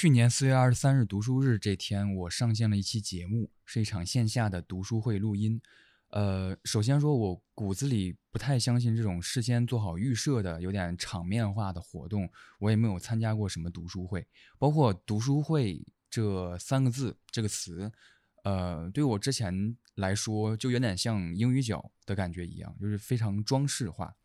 [0.00, 5.60] 去年四月二十三日读书日这天，我上线了一期节目，是一场线下的读书会录音。
[6.08, 12.26] 呃，首先说，我骨子里不太相信这种事先做好预设的、有点场面化的活动。
[12.60, 14.26] 我也没有参加过什么读书会，
[14.58, 17.92] 包括“读书会”这三个字这个词，
[18.44, 24.16] 呃，对我之前来说，就有点像英语角的感觉一样，就是非常装饰化。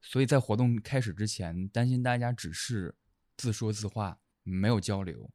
[0.00, 2.94] 所以在活动开始之前，担心大家只是
[3.36, 5.30] 自说自话，没有交流。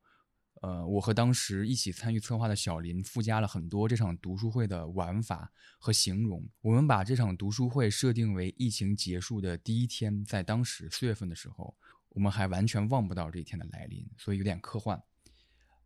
[0.62, 6.48] 呃，我和当时一起参与策划的小林附加了很多这场读书会的玩法和形容。
[6.62, 11.76] 我们把这场读书会设定为疫情结束的第一天，在当时四月份的时候，
[12.10, 15.00] 我们还完全望不到这一天的来临，所以有点科幻。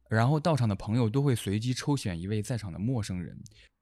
[0.08, 3.38] 然后到场的朋友都会随机抽选一位在场的陌生人，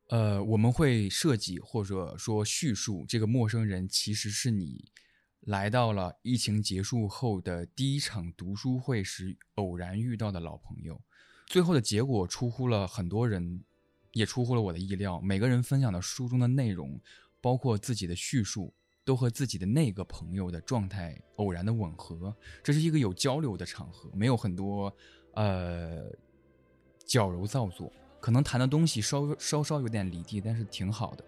[0.10, 4.90] 呃，我们会设计或者说叙述这个陌生人其实是你。
[5.48, 11.02] 来到了疫情结束后的第一场读书会时偶然遇到的老朋友，
[11.46, 13.64] 最后的结果出乎了很多人，
[14.12, 15.22] 也出乎了我的意料。
[15.22, 17.00] 每个人分享的书中的内容，
[17.40, 18.74] 包括自己的叙述，
[19.06, 22.36] 都和自己的那个朋友的状态偶然的吻合。
[22.62, 24.94] 这是一个有交流的场合，没有很多
[25.36, 26.12] 呃
[27.06, 27.90] 矫揉造作。
[28.20, 31.24] 可能谈的东西稍稍稍有点离地，但是挺好的。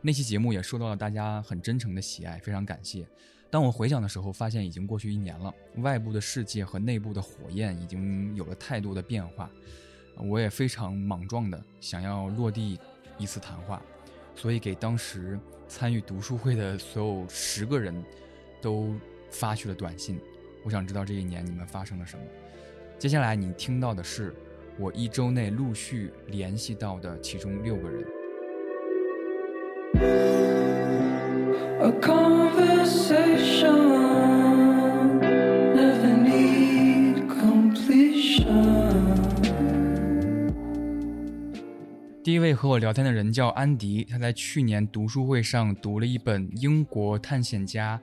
[0.00, 3.06] 那期节目也受到了大家很真诚的喜爱，非常感谢。
[3.50, 9.50] 当我回想的时候，发现已经过去一年了，外部的世界和内部的火焰已经有了太多的变化。
[10.16, 12.78] 我也非常莽撞的想要落地
[13.16, 13.80] 一次谈话，
[14.34, 18.04] 所以给当时参与读书会的所有十个人
[18.60, 18.94] 都
[19.30, 20.20] 发去了短信。
[20.64, 22.22] 我想知道这一年你们发生了什么。
[22.98, 24.34] 接下来你听到的是
[24.76, 28.04] 我一周内陆续联系到的其中六个人。
[31.80, 31.84] 第
[42.34, 48.02] 一位和我聊天的人叫安迪，他在去年读书会上读了一本英国探险家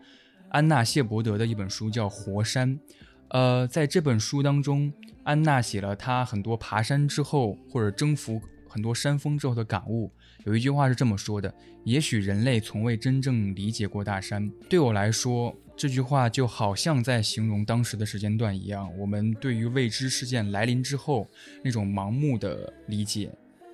[0.50, 2.80] 安娜谢伯德的一本书，叫《活山》。
[3.28, 4.94] 呃，在这本书当中，
[5.24, 10.14] 安娜写了她很多爬山之后或者征服很多山峰之后的感悟。
[10.46, 11.52] 有一句话是这么说的
[11.84, 18.88] ：“也许人类从未真正理解过大山。”对我来说，这句话就好像在形容当时的时间段一样。
[18.96, 21.28] 我们对于未知事件来临之后
[21.64, 23.32] 那种盲目的理解，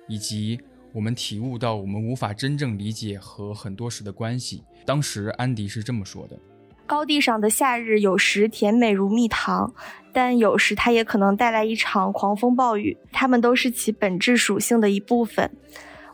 [0.08, 0.58] 以及
[0.94, 4.62] 我们体悟到我们无法真正理解和很多事的关系。
[4.86, 6.38] 当时安迪是这么说的
[6.88, 9.74] ：“高地上的夏日有时甜美如蜜糖，
[10.10, 12.96] 但有时它也可能带来一场狂风暴雨。
[13.12, 15.50] 它们都是其本质属性的一部分。”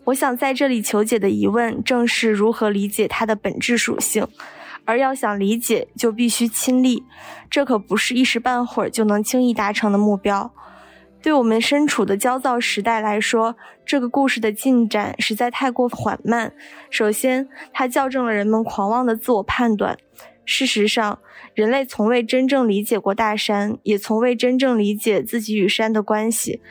[0.09, 4.27] 我想在这里求解的疑问，正是如何理解它的本质属性。
[4.87, 7.05] 而要想理解，就必须亲历，
[7.51, 10.51] 这可不是一时半会儿就能轻易达成的目标。
[11.21, 16.55] 对我们身处的焦躁时代来说，这个故事的进展实在太过缓慢。
[16.89, 19.99] 首先，它校正了人们狂妄的自我判断。
[20.47, 21.19] 事实上，
[21.53, 26.63] 人类从未真正理解过大山，也从未真正理解自己与山的关系。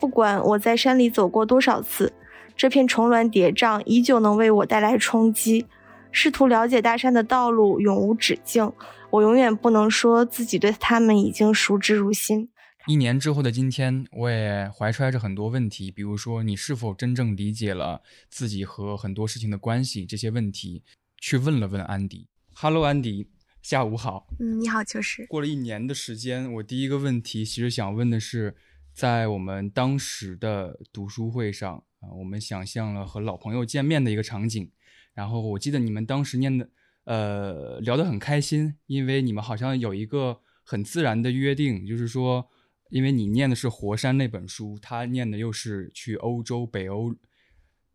[0.00, 2.14] 不管我在山里走过多少次。
[2.56, 5.66] 这片重峦叠嶂依旧能为我带来冲击。
[6.10, 8.72] 试图了解大山的道路永无止境，
[9.10, 12.48] 我永远不能说自己对他们已经熟知如新。
[12.86, 18.00] 一年之后的今天，我也怀揣着很多问题，比如说你是否真正理解了
[18.30, 20.06] 自己和很多事情的关系？
[20.06, 20.82] 这些问题
[21.18, 22.28] 去问了问安迪。
[22.54, 23.28] Hello，安迪，
[23.60, 24.28] 下午好。
[24.40, 25.26] 嗯，你好，秋实。
[25.26, 28.54] 过了一年的时间，我第一个问题其实想问的是，
[28.94, 31.82] 在我们当时的读书会上。
[32.14, 34.70] 我们想象了和老朋友见面的一个场景，
[35.14, 36.70] 然后我记得你们当时念的，
[37.04, 42.48] 呃，聊得很开心，因为你们好像有一个很自然的约定，就是说，
[42.90, 47.14] 因为你念的是《活山》那本书，他念的又是去欧洲、北欧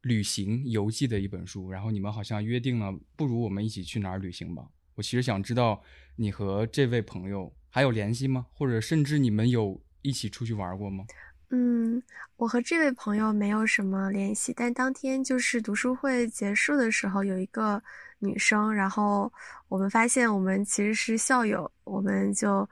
[0.01, 4.67] 旅行游记的一本书，然后你们好像约定了，不如我们一起去哪儿旅行吧？
[4.95, 5.81] 我其实想知道
[6.15, 8.47] 你和这位朋友还有联系吗？
[8.53, 11.05] 或者甚至你们有一起出去玩过吗？
[11.53, 12.01] 嗯，
[12.37, 17.83] 我和这位朋友没有什么联系，但当天就是读书会结束的时候，有一个
[18.19, 19.31] 女生，然后
[19.67, 22.67] 我们发现我们其实是校友，我们就，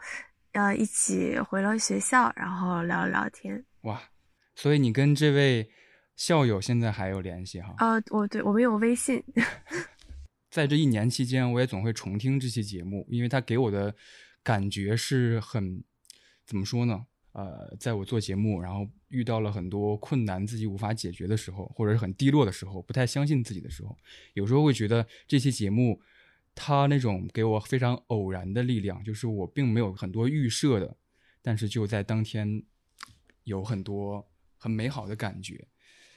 [0.54, 3.62] 呃，一起回了学校，然后聊了聊天。
[3.81, 4.02] 哇，
[4.56, 5.70] 所以你跟这位
[6.16, 7.75] 校友现在还有联系哈？
[7.80, 9.22] 啊，我对我们有微信。
[10.50, 13.94] 在这一年期间，我也总会重听这期节目，因为他给我的
[14.42, 15.84] 感觉是很，
[16.48, 17.06] 怎么说呢？
[17.31, 23.96] 呃，在我做节目，然后遇到了很多困难，自己无法解决的时候，或者是很低落的时候，不太相信自己的时候，
[24.34, 26.02] 有时候会觉得这期节目，
[26.56, 30.98] 它那种给我非常偶然的力量，就是我并没有很多预设的
[31.42, 32.64] 但是就在当天
[33.44, 34.28] 有很多
[34.58, 35.68] 很美好的感觉。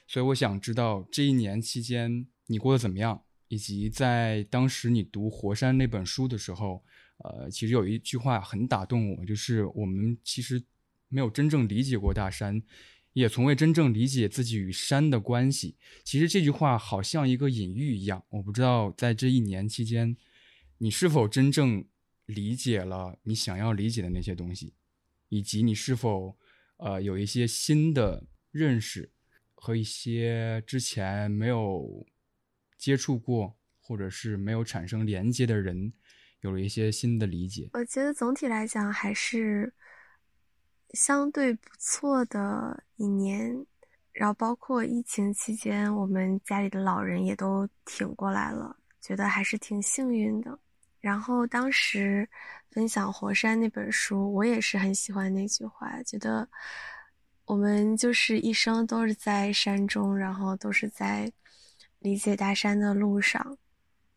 [0.08, 6.82] 所以我想知道这一年期间你过得怎么样，以及在当时你读《活山》那本书的时候，
[7.18, 10.62] 呃，其实有一句话很打动我，就是我们其实
[11.12, 12.62] 没有真正理解过大山。
[13.14, 15.76] 也从未真正理解自己与山的关系。
[16.02, 18.24] 其实这句话好像一个隐喻一样。
[18.30, 20.16] 我不知道在这一年期间，
[20.78, 21.84] 你是否真正
[22.24, 24.72] 理解了你想要理解的那些东西，
[25.28, 26.38] 以及你是否
[26.78, 29.12] 呃有一些新的认识
[29.54, 32.06] 和一些之前没有
[32.78, 35.92] 接触过或者是没有产生连接的人
[36.40, 37.68] 有了一些新的理解。
[37.74, 39.74] 我觉得总体来讲还是。
[40.92, 43.66] 相对不错的一年，
[44.12, 50.58] 然后包括疫情期间，我们家里的老人也都挺过来了，觉得还是挺幸运的。
[51.00, 52.28] 然后当时
[52.70, 56.46] 分享《火山》那本书，我也是很喜欢那句话，觉得
[57.46, 61.32] 我们就是一生都是在山中，然后都是在
[62.00, 63.56] 理解大山的路上。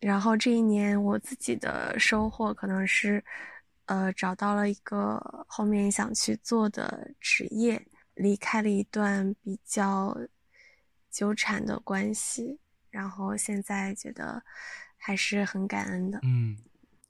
[0.01, 3.23] 然后这一年我自己的收获可能是。
[3.85, 7.85] 呃，找到了一个后面想去做的职业，
[8.15, 10.17] 离开了一段比较
[11.11, 12.57] 纠缠的关系，
[12.89, 14.43] 然后现在觉得
[14.97, 16.19] 还是很感恩的。
[16.23, 16.57] 嗯，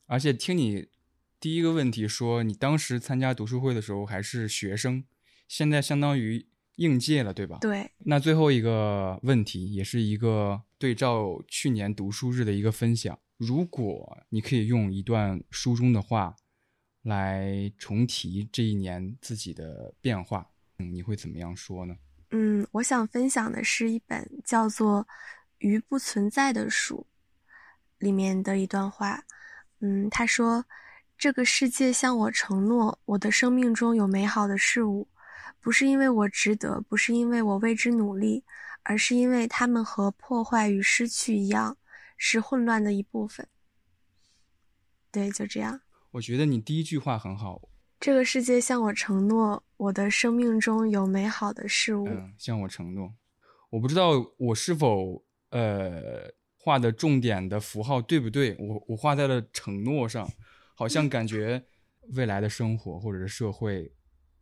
[0.05, 0.89] 而且听你
[1.39, 5.05] 第一个问题说，你当时参加读书会的时候还是学生，
[5.47, 6.45] 现在相当于
[6.75, 7.59] 应届了，对吧？
[7.61, 7.89] 对。
[7.99, 16.35] 那最后一个问题，也是一个对照去年读书日的一个分享，如果你可以用一段书中的话。
[17.05, 20.49] 来重提这一年自己的变化，
[20.79, 21.95] 嗯，你会怎么样说呢？
[22.31, 25.03] 嗯，我想分享的是一本叫做
[25.59, 27.05] 《鱼不存在的书》
[28.03, 29.23] 里面的一段话。
[29.81, 30.65] 嗯，他说
[31.15, 35.07] ：“这个世界向我承诺，我的生命中有美好的事物，
[35.61, 38.43] 不是因为我值得，不是因为我为之努力，
[38.81, 41.77] 而是因为他们和破坏与失去一样，
[42.17, 43.47] 是混乱的一部分。”
[45.11, 45.81] 对，就这样。
[46.15, 47.61] 我觉得你第一句话很好。
[47.99, 52.07] 这个世界向我承诺，我的生命中有美好的事物。
[52.07, 53.13] 嗯，向我承诺。
[53.69, 58.55] 我不知道我是否呃画的重点的符号对不对？
[58.57, 60.25] 我我画在了承诺上，
[60.73, 61.61] 好像感觉
[62.13, 63.91] 未来的生活或者是社会，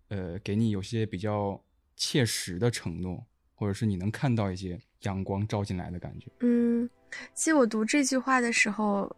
[0.10, 1.60] 呃，给你有些比较
[1.96, 3.26] 切实的承诺，
[3.56, 6.30] 或者是你能看到一些阳光照进来的感觉。
[6.42, 6.88] 嗯，
[7.34, 9.16] 其实我读这句话的时候，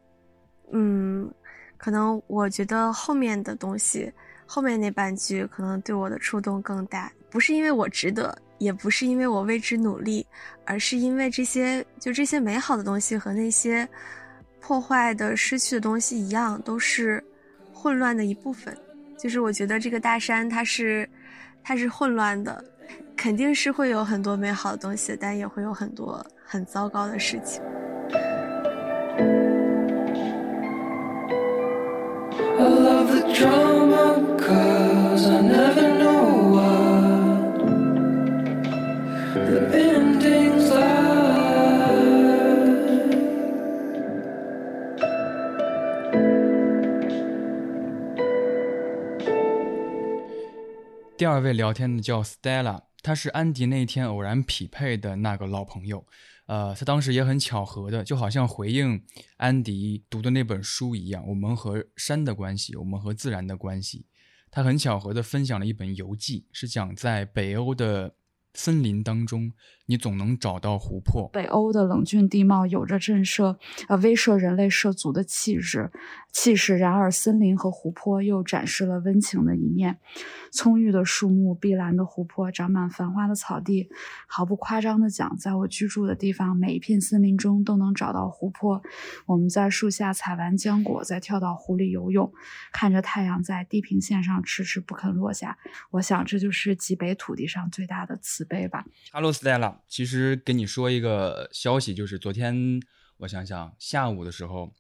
[0.72, 1.30] 嗯。
[1.86, 4.12] 可能我觉得后面的东西，
[4.48, 10.26] 后面那半句可能对我的触动更大，不是因为我值得，也不是因为我为之努力，
[10.66, 13.88] 而是因为这些就这些美好的东西和那些
[14.60, 17.24] 破坏的、失去的东西一样，都是
[17.72, 18.76] 混乱的一部分。
[19.16, 21.08] 就是我觉得这个大山它是
[21.64, 22.66] 它是混乱的，
[23.16, 27.62] 肯定是会有很多美好的东西，但也会有很多很糟糕的事情。
[51.18, 56.06] 第二位聊天的叫 Stella，她是安迪那天偶然匹配的那个老朋友。
[56.46, 59.04] 呃，他当时也很巧合的，就好像回应
[59.38, 64.06] 安迪读的那本书一样，我们和山的关系，我们和自然的关系。
[64.50, 68.16] 他很巧合的分享了一本游记，是讲在北欧的。
[68.58, 69.52] 森林当中，
[69.86, 71.30] 你总能找到湖泊。
[71.34, 75.92] 北欧的冷峻地貌有着震慑、呃威慑人类涉足的气质，
[76.32, 76.78] 气势。
[76.78, 80.00] 然而，森林和湖泊又展示了温情的一面。
[80.52, 83.90] 葱郁的树木，碧蓝的湖泊，长满繁花的草地。
[84.28, 88.82] 毫不夸张的讲，在我居住的地方，每一片森林中都能找到湖泊。
[89.26, 92.32] 我们在树下采完浆果，再跳到湖里游泳，
[92.72, 95.58] 看着太阳在地平线上迟迟不肯落下。
[95.92, 98.46] 我想，这就是极北土地上最大的慈。
[98.48, 99.34] 悲吧，Hello
[99.88, 102.80] 其实跟你说一个消息，就是昨天
[103.18, 104.74] 我想想下午的时候，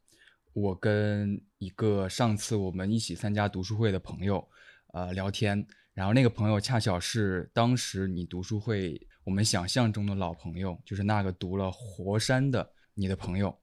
[0.54, 4.48] 我跟一个上次我们一起参加读书会的朋友，
[4.94, 13.58] 呃聊天，然后那个朋友恰巧是当时你读书会我们想象中的老朋友，就是那个读了《活山》的你的朋友。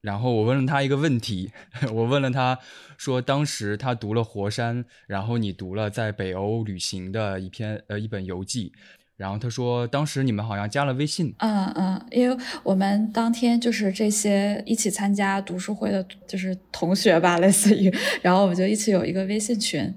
[0.00, 1.50] 然后我问了他一个问题，
[1.92, 2.56] 我问了他
[2.96, 8.72] 说，当时他读了《活山》，然后你读了在北欧旅行的一篇呃一本游记。
[9.18, 11.34] 然后他说，当时你们好像加了微信。
[11.38, 19.92] 嗯嗯，因为我们当天就是这些一起参加读书会的，就是同学吧， 类似于，然后我们就一起有一个微信群。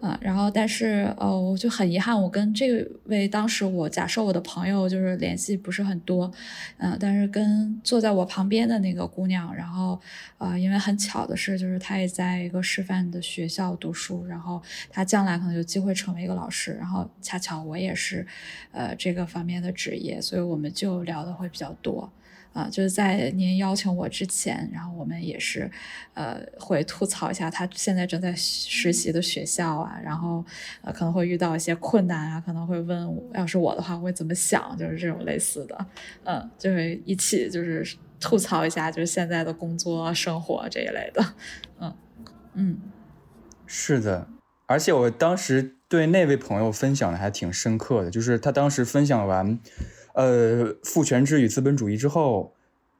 [0.00, 6.30] 啊，然后但是呃，我就很遗憾，我跟这位当时我假设我的朋友就是联系不是很多，
[6.78, 9.98] 嗯，但是跟坐在我旁边的那个姑娘，然后
[10.38, 18.26] 呃，因为很巧的是，就是她也在一个师范的学校读书，然后她将来可能有机会成为一个老师，然后恰巧我也是
[18.72, 22.12] 呃这个方面的职业，所以我们就聊的会比较多。
[22.56, 25.70] 啊，就是在您邀请我之前，然后我们也是，
[26.14, 30.42] 呃，会吐槽一下他现在正在实习的学校啊，然后
[30.80, 35.86] 呃可能会遇到一些困难啊，可能会问，要是我的话会怎么想，就是这种类似的，
[36.24, 37.86] 嗯，就会一起就是
[38.18, 41.34] 吐槽一下，就是现在的工作生活这一类的，
[41.78, 41.94] 嗯
[42.54, 42.78] 嗯，
[43.66, 44.28] 是的，
[44.64, 49.58] 而且我当时对那位朋友分享的还挺深刻的，就是他当时分享完。
[50.16, 52.54] 呃，父权制与资本主义之后，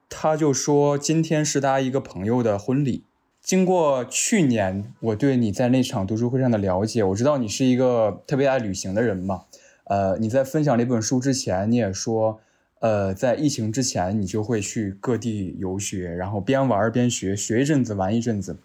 [0.07, 3.03] 他就说今天是他一个朋友的婚礼。
[3.41, 9.45] 经过去年我对你在那场读书会上的了解，我知道你是一个特别爱旅行的人嘛。
[9.85, 12.39] 呃，你在分享那本书之前，你也说，
[12.81, 18.57] 呃，在疫情之前你就会去各地游学，然后边玩边学，学一阵子玩一阵子。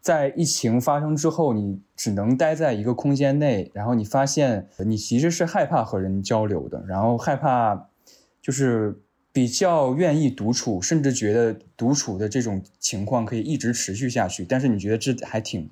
[0.00, 7.87] 在疫情发生之后，你只能待在一个空间内，然后你发现你其实是害怕和人交流的，然后害怕，
[8.48, 8.98] 就是
[9.30, 14.42] 比较愿意独处，甚至觉得独处的这种情况可以一直持续下去。
[14.42, 15.68] 但是你觉得这还挺，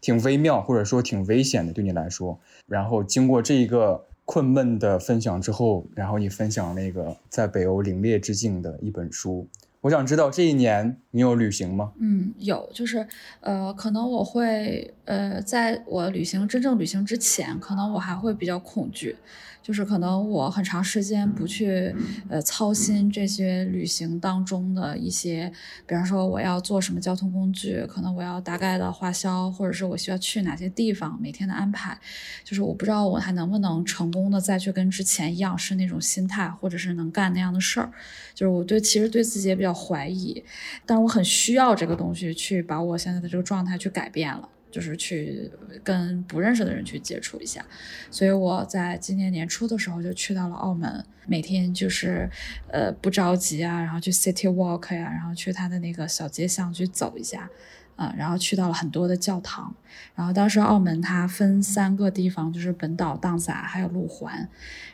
[0.00, 2.38] 挺微妙，或者说挺危险的，对你来说。
[2.68, 9.48] 然后经过这一个困闷的分享之后，然后你分享那个在北欧凛冽之境的一本书。
[9.80, 11.92] 我想知道这一年你有旅行吗？
[11.98, 13.04] 嗯，有，就是，
[13.40, 19.16] 呃，可能我会，呃，在我旅行真正旅行之前，可能我还会比较恐惧。
[19.62, 21.94] 就是可能我很长时间不去
[22.30, 25.52] 呃操心这些旅行当中的一些，
[25.86, 31.98] 比方说我要坐什么交通工具，可能我要大概的花销，或者是我需要去哪些地方，每天的安排，
[32.42, 37.90] 就是我不知道我还能不能成功的再去跟之前一样是那种心态，或者是能干那样的事儿，
[38.34, 40.42] 就是我对其实对自己也比较怀疑，
[40.86, 44.48] 但是我很需要这个东西去把我现在的这个状态去改变了。
[44.70, 45.50] 就是去
[45.82, 47.64] 跟不认识的人去接触一下，
[48.10, 52.28] 所以我在今年年初的时候就去到了澳门，每天就是
[52.70, 57.50] 呃不着急啊，然后去 City Walk 呀，然后去他的那个小街巷去走一下，
[57.96, 59.74] 嗯，然后去到了很多的教堂，
[60.14, 64.48] 然后当时澳门它分三个地方，就是本岛、荡洒还有路环，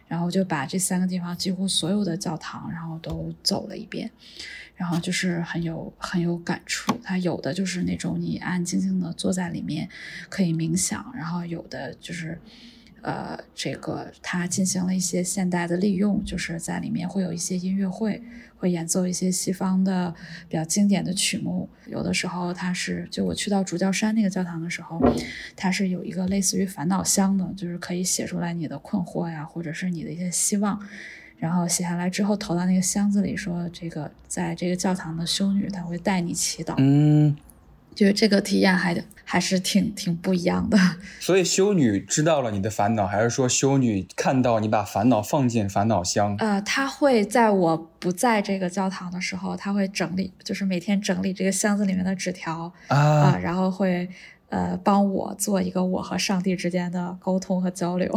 [0.08, 4.10] 然后就把这三个地方几乎所有的教堂然后都走了一遍。
[4.76, 9.88] 然后就是很有很有感触，它有的就是那种你安安静静的坐在里面
[10.28, 12.38] 可以冥想，然后有的就是，
[13.00, 18.22] 呃，这个它进行了一些现代的利用，就是在里面会有一些音乐会，
[18.58, 20.14] 会演奏一些西方的
[20.48, 21.68] 比较经典的曲目。
[21.86, 25.00] 有的时候它是，就我去到主教山那个教堂的时候，
[25.56, 30.78] 它是有一个类似于烦恼箱的，就是可以写出来你的困惑呀，或者是你的一些希望。
[31.38, 36.74] 然后写下来之后投到那个箱子里，说这个在这个教堂的修女她会带你祈祷。
[36.78, 37.36] 嗯，
[37.94, 40.78] 就是这个体验还还是挺挺不一样的。
[41.20, 46.34] 所以修女知道了你的烦恼，还是说修女看到你把烦恼放进烦恼箱？
[46.38, 54.08] 呃，她会在我不在这个教堂的时候，她会整理，就是每天整理这个箱子里面的纸条啊，然后会。
[54.48, 58.12] 呃，帮我做一个我和上帝之间的沟通和交流。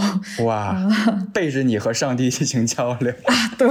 [0.46, 0.76] 哇，
[1.34, 3.34] 背着你和上帝进行交流啊？
[3.58, 3.68] 对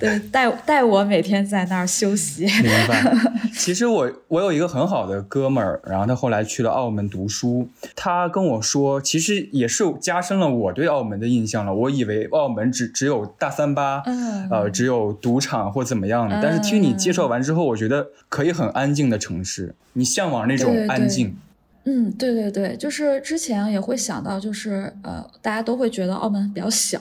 [0.00, 2.44] 对，带带我每天在那儿休息。
[2.44, 3.02] 明白。
[3.56, 7.68] 其实我我有一个很好的哥们儿，然后他后来去了澳门读书。
[7.94, 11.72] 他跟我说，其实也是加深了我对澳门的印象了。
[11.72, 14.02] 我以为澳门只只有大三巴，
[14.50, 16.40] 呃，只有赌场或怎么样的。
[16.42, 19.74] 但是听你介绍完之后，我觉得可以很安静的城市。
[19.92, 21.36] 你向往那种安静。
[21.84, 27.00] 嗯，对对对，就是之前也会想到，就是呃，大家都会觉得澳门比较小，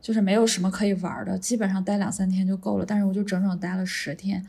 [0.00, 2.84] 就是没有什么可以玩的，基本上待两三天就够了。
[2.86, 4.42] 但是我就整整待了十天，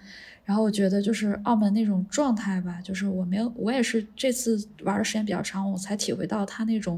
[0.45, 6.97] 然后我觉得就是澳门那种状态吧，就是我没有，我也是这次玩的时间比较长，我才体会到它那种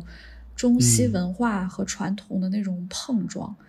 [0.55, 3.55] 中西文化和传统的那种碰撞。
[3.59, 3.64] 嗯，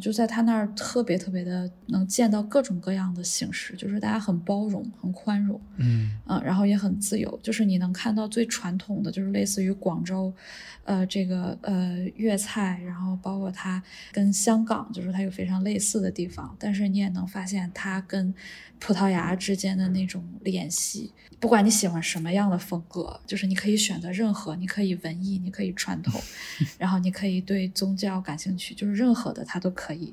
[0.00, 7.38] 就在他那儿特别特别的能见到各种各样的形式，就是大家很包容、很宽容，嗯嗯，然后也很自由。
[7.42, 10.34] 就是你能看到最传统的，就是类似于广州，
[10.82, 13.80] 呃，这个呃粤菜，然后包括它
[14.10, 16.56] 跟香港，就是它有非常类似的地方。
[16.58, 18.34] 但是你也能发现它跟
[18.78, 21.12] 葡萄牙之间的那种联系。
[21.40, 26.20] 不管你喜欢什么样的风格，就是你可以选择任何，你可以文艺，你可以传统，
[26.78, 30.12] 然后你可以对宗教感兴趣，就是任何的它都可以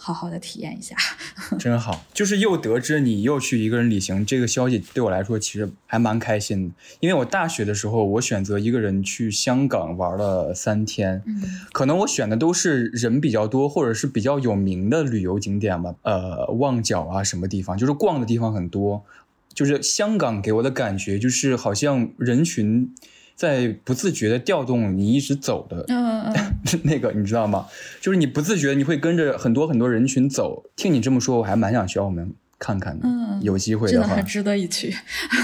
[0.00, 0.96] 好好的体验一下。
[1.60, 6.74] 真好，就是又得知你又去一个人旅行，这个消息对我来说其实还蛮开心的。
[7.00, 11.42] 因为我大学的时候，我选择一个人去香港玩了三天，嗯
[11.72, 19.04] 可能我选的都是人比较多或者是比较有名的旅游景点吧，呃，旺角啊什么地方，就是逛的地方很多。
[19.52, 22.94] 就是香港给我的感觉，就是好像人群
[23.40, 26.34] 在不自觉的调动你一直走的嗯嗯
[26.84, 27.66] 那个，你知道吗？
[27.98, 30.62] 就是你不自觉你会跟着很多很多人群走。
[30.76, 33.08] 听你这么说，我还蛮想去澳门看看的。
[33.08, 34.94] 嗯，有机会的很，值得一去。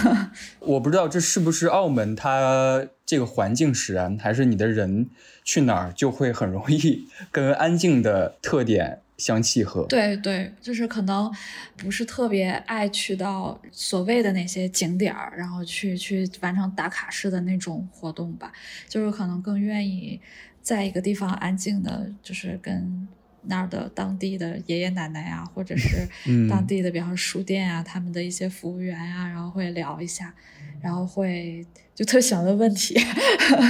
[0.60, 5.08] 我不知道这是不是澳门它这个环境使然，还是你的人
[5.42, 9.84] 去哪儿就会很容易 跟安静的特点相契合。
[9.86, 11.32] 对对，就是可能
[11.76, 18.52] 不是特别爱去到所谓的那些景点儿，然后去去完成打卡式的那种活动吧，
[18.88, 20.20] 就是可能更愿意
[20.60, 23.08] 在一个地方安静的，就是跟
[23.48, 30.34] 那儿的当地的爷爷奶奶啊，或者是嗯当地的，比方说书店啊，他们的一些服务员啊，然后会聊一下，
[30.82, 32.94] 然后会就特喜欢问问题，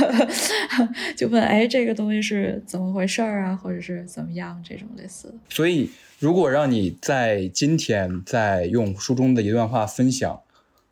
[1.17, 5.35] 就问哎这个东西是怎么回事儿啊，或者是怎么样这种类似的。
[5.49, 10.41] 所以，如果让你在今天在用书中的一段话分享，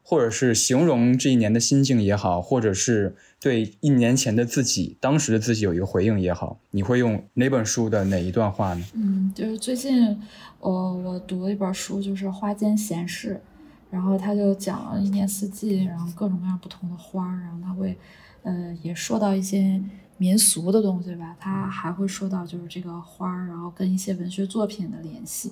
[0.06, 8.84] 或者是形容这一年的心境也好，或者是对一年前的自己、当时的自己有一个回应也好，你会用哪本书的哪一段话呢？
[8.92, 10.20] 嗯，就是最近
[10.61, 13.40] 我我读了一本书，就是《花间闲事》，
[13.90, 17.96] 然后他就讲了一年四季，然后各种各样不同的花，然后他会
[18.42, 19.82] 呃也说到一些
[20.18, 25.50] 民俗的东西吧，他还会说到就是这个花，然后跟一些文学作品的联系，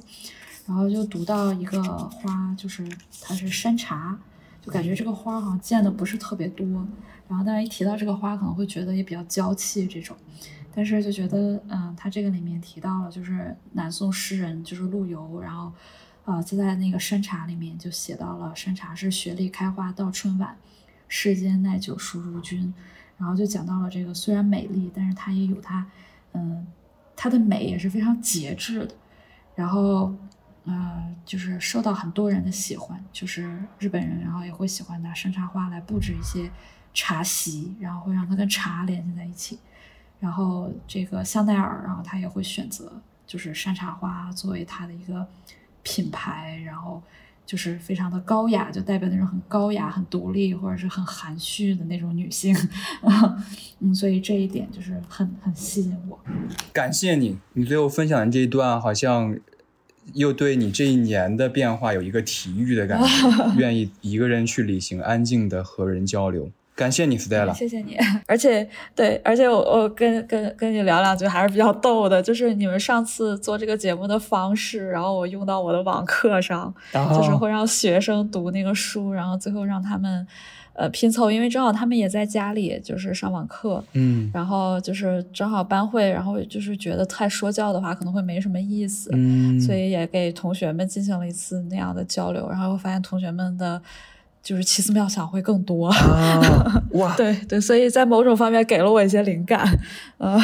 [0.67, 2.87] 然后就读到一个花，就是
[3.23, 4.19] 它是山茶，
[4.63, 6.67] 就感觉这个花好像见的不是特别多，
[7.29, 10.17] 然后但是一提到这个花，可能会觉得也比较娇气这种。
[10.75, 15.71] 但是就觉得，嗯，他这个里面提到了，就是南宋诗人就是陆游，然后，
[16.25, 20.57] 呃，就在那个山茶里面就写到了山茶是雪里开花到春晚，
[21.09, 22.73] 世间耐久树如君，
[23.19, 25.87] 然后就讲到了这个虽然美丽，但是它也有它，
[26.33, 26.67] 嗯，
[27.15, 28.95] 它的美也是非常节制的，
[29.55, 30.15] 然后，
[30.65, 36.51] 呃，就是受到很多人的喜欢，就是日本人，然后也会喜欢拿山茶花来布置一些
[36.95, 39.59] 茶席，然后会让它跟茶联系在一起。
[40.21, 45.27] 然后这个香奈儿，然后他也会选择就是山茶花作为它的一个
[45.83, 47.03] 品牌，然后
[47.45, 52.57] 就是非常的高雅，就代表那种很高雅、很独立或者是很含蓄的那种女性，
[53.81, 56.17] 嗯，所以这一点就是很很吸引我。
[56.73, 59.37] 感谢你，你最后分享的这一段好像
[60.15, 66.51] 又对你这一年的变化有一个体育的感觉， 愿意一个人去旅行，安静的和人交流。
[66.75, 67.53] 感谢你，Stella。
[67.55, 80.27] 谢谢你， 而且对，而且我我跟跟跟你聊两句还是比较逗的，就是你们上次做这个节目的方式，然后我用到我的网课上，就是会让学生读那个书，然后最后让他们
[80.75, 93.81] 呃拼凑，因为正好他们也在家里就是上网课，嗯然后就是正好班会，然后就是觉得太说教的话可能会没什么意思，嗯，所以也给同学们进行了一次那样的交流，然后发现同学们的。
[94.43, 99.65] 就是奇思妙想会更多， 啊、哇，对对，所以在某种方面给了我一些灵感，
[100.19, 100.37] 呃，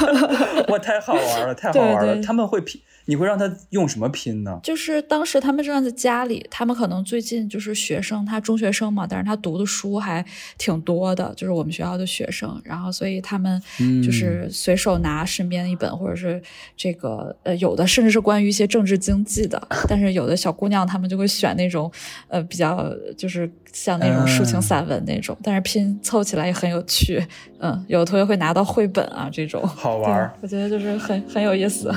[0.68, 2.22] 哇，太好玩了，太好玩了！
[2.22, 4.60] 他们会拼，你会让他用什么拼呢？
[4.62, 10.22] 就是当时他们正在家里，他们可能最近就是学生，他中学生嘛，但是他读的书还
[10.58, 13.58] 挺多的，就是我们学校的学生，然后所以他们
[14.04, 16.40] 就是随手拿身边的一本，或者是
[16.76, 21.90] 这个呃有的甚至是关于一些政治经济的，但是有的小姑娘她们就会选那种
[22.28, 27.24] 呃比较就是像那种抒情散文那种，但是拼凑起来也很有趣，
[27.60, 31.92] 嗯，有的同学会拿到绘本啊这种，好玩，我觉得就是很很有意思。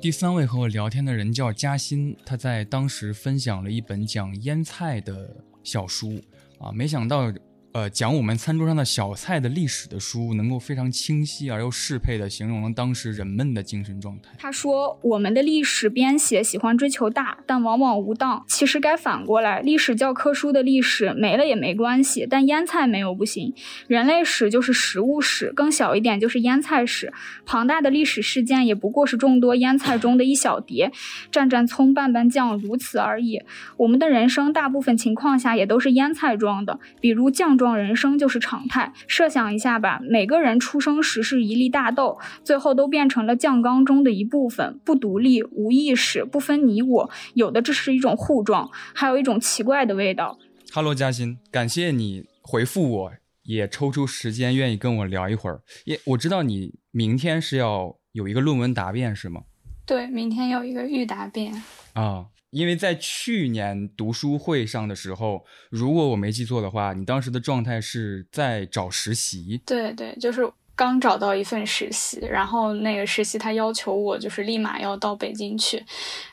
[0.00, 6.18] 第三位和我聊天的人叫嘉欣，他在当时分享了一本讲腌菜的小书
[6.58, 7.32] 啊，没想到。
[7.72, 14.30] 呃，讲我们餐桌上的小菜的历史的书，能够非常清晰而又适配的形容了当时人们的精神状态。
[14.38, 18.42] 他说：“我们的历史编写喜欢追求大，但往往无当。
[18.48, 23.52] 其实该反过来，历史教科书的历史没了也没关系，但腌菜没有不行。
[23.86, 27.12] 人类史就是食物史，更小一点就是腌菜史。
[27.44, 30.90] 庞大的历史事件也不过是众多腌菜中的一小碟，
[31.30, 33.42] 蘸蘸葱，拌拌酱，如此而已。
[33.76, 38.94] 我们的人生大部分情况下也都是腌菜装的，比如酱。”撞人生就是常态。
[39.06, 50.38] 设想一下吧，每个人出生时是一粒大豆，最后都变成了酱缸中的一部分，不独立、无意识、不分你我，有的这是一种糊状，还有一种奇怪的味道。
[50.72, 55.60] Hello，嘉欣，感谢你回复我，也抽出时间愿意跟我聊一会儿。
[55.84, 59.42] 也我知道你明天是要有一个论文答辩是吗？
[59.86, 61.52] 对，明天有一个预答辩
[61.94, 62.26] 啊。
[62.50, 69.60] 因为在去年读书会上的时候，如果我没记错的话，你当时的状态是在找实习。
[69.66, 75.84] 对对，就是刚找到一份实习，然后那个实习他要求我就是立马要到北京去，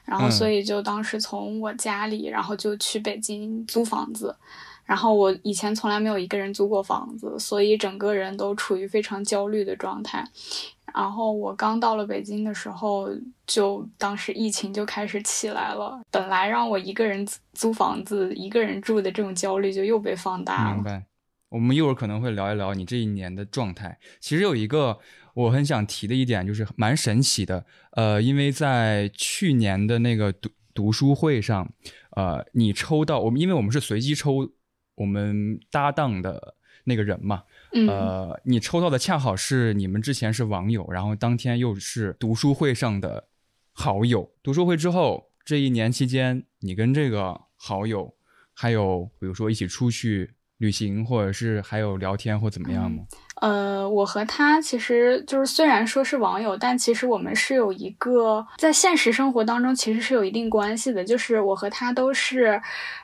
[0.05, 4.35] 然后所以就当时从我家里，然后就去北京租房子，
[4.85, 10.23] 然后我以前从来没有一个人租过房子，所以整个人都处于非常焦虑的状态。
[10.95, 13.09] 然后我刚到了北京的时候，
[13.45, 15.99] 就当时疫情就开始起来了。
[16.09, 20.75] 本来让我一个人租房子、一个人住的这种焦虑就又被放大了。
[20.75, 21.05] 明白。
[21.49, 23.97] 我们一会儿可能会聊一聊你这一年的状态。
[24.19, 24.97] 其实有一个
[25.33, 27.65] 我很想提的一点，就是蛮神奇的。
[27.91, 31.71] 呃，因为在去年的那个读读书会上，
[32.11, 34.49] 呃，你抽到我们，因为我们是随机抽
[34.95, 36.55] 我们搭档的
[36.85, 37.43] 那个人嘛。
[37.87, 43.25] 呃，你抽到的恰好是你们之前是网友，然后当天又是读书会上的
[43.73, 44.31] 好友。
[44.41, 48.13] 读书会之后这一年期间，你跟这个好友
[48.53, 53.03] 还有比如说一起出去旅行，或者是还有聊天或怎么样吗？
[53.41, 62.61] 呃，我和他其实就是虽然说是网友，但其实我们是有一个在现实生活当中其实是有一定关系的，就是我和他都是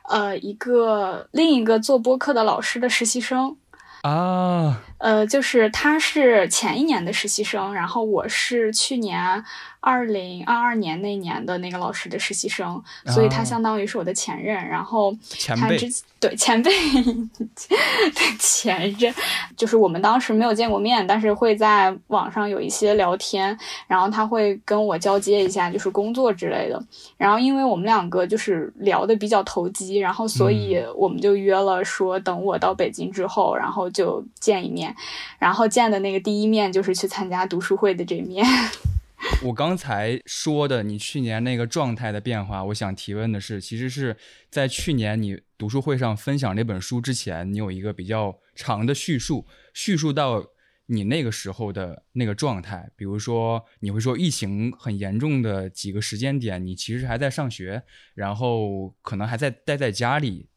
[0.08, 3.58] 呃一个另一个做播客的老师的实习生。
[4.04, 9.44] 啊，呃，就是他是前一年的实习生，然后我是去年。
[9.84, 14.56] 二零二二年那年的那个老师的实习生，所以他相当于是我的前任。
[14.68, 15.12] 然后
[15.58, 15.88] 他之
[16.20, 16.70] 对前辈
[17.02, 19.12] 对 前任，
[19.58, 23.58] 就是我们当时没有见过面，但是会在网上有一些聊天。
[23.88, 26.80] 然后他会跟我交接一下，就是工作之类的。
[27.18, 34.91] 然后因为我们两个就是聊的比较投机，然后所以我们就约了说，等我到北京之后，然后就见一面。
[35.40, 38.46] 然后见的那个第一面就是去参加读书会的这面。
[39.44, 44.18] 我刚才说的你去年那个状态的变化，我想提问的是，其实是
[44.50, 50.44] 在去年你读书会上分享那本书之前，你有一个比较长的叙述，叙述到
[50.88, 52.90] 你那个时候的那个状态。
[52.96, 57.84] 比如说，你会说疫情很严重的几个时间点，你其实还在上学，
[58.16, 60.48] 然后可能还在待在家里，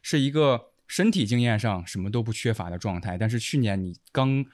[0.00, 3.16] 是一个身体经验上什么都不缺乏的状态。
[3.18, 4.44] 但是去年你刚。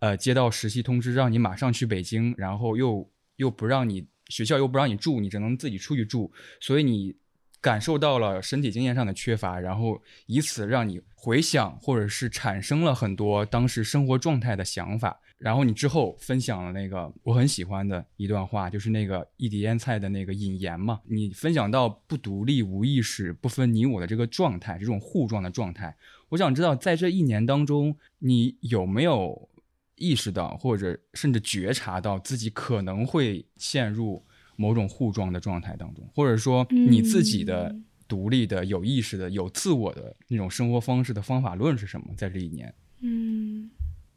[0.00, 7.16] 呃，接到实习通知，让你马上去北京，然后又又不让你学校又不让你住，你只能自己出去住，所以你
[7.64, 25.96] 感受到了身体经验上的缺乏，然后以此让你回想或者是产生了很多当时生活状态的想法，然后你之后分享了那个我很喜欢的一段话，就是那个一碟烟菜的那个引言嘛，你分享到不独立、无意识、不分你我的这个状态，这种互状的状态，
[26.28, 29.48] 我想知道在这一年当中，你有没有？
[29.96, 34.20] 意识到或者甚至觉察到自己可能会陷入
[34.56, 37.74] 某种互撞的状态当中，或者说你自己的
[38.06, 42.06] 独立的、有意识的、有自我的那种生活方式的方法论是什么？
[42.16, 43.70] 在这一年，嗯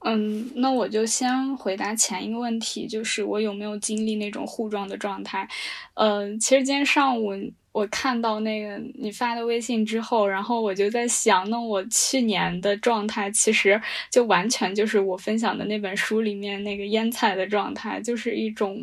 [0.06, 5.47] 嗯，那我就先回答前一个问题，就是我有没有经历那种互撞的状态？
[5.95, 7.34] 嗯，其实今天上午。
[7.78, 18.82] 我看到那个你发的微信之后，然后我就在想，那我去年的状态其实就完全就是我分享的那本书里面那个烟菜的状态，就是一种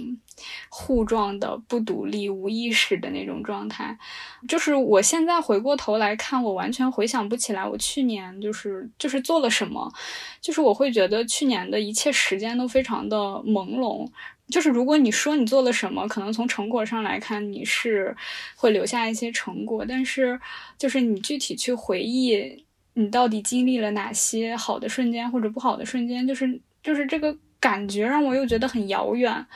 [0.68, 3.98] 互撞的、不独立、无意识的那种状态。
[4.46, 9.92] 就是我现在回过头来看，我完全回想不起来我去年就是就是做了什么，
[10.40, 14.08] 就是我会觉得去年的一切时间都非常的朦胧。
[14.48, 18.14] 就是如果你说你做了什么，可能从成果上来看你是
[18.56, 20.38] 会留下一些成果，但是
[20.78, 29.46] 就是你具体去回忆你到底经历了哪些好的瞬间或者不好的瞬间，就是就是这个感觉让我又觉得很遥远。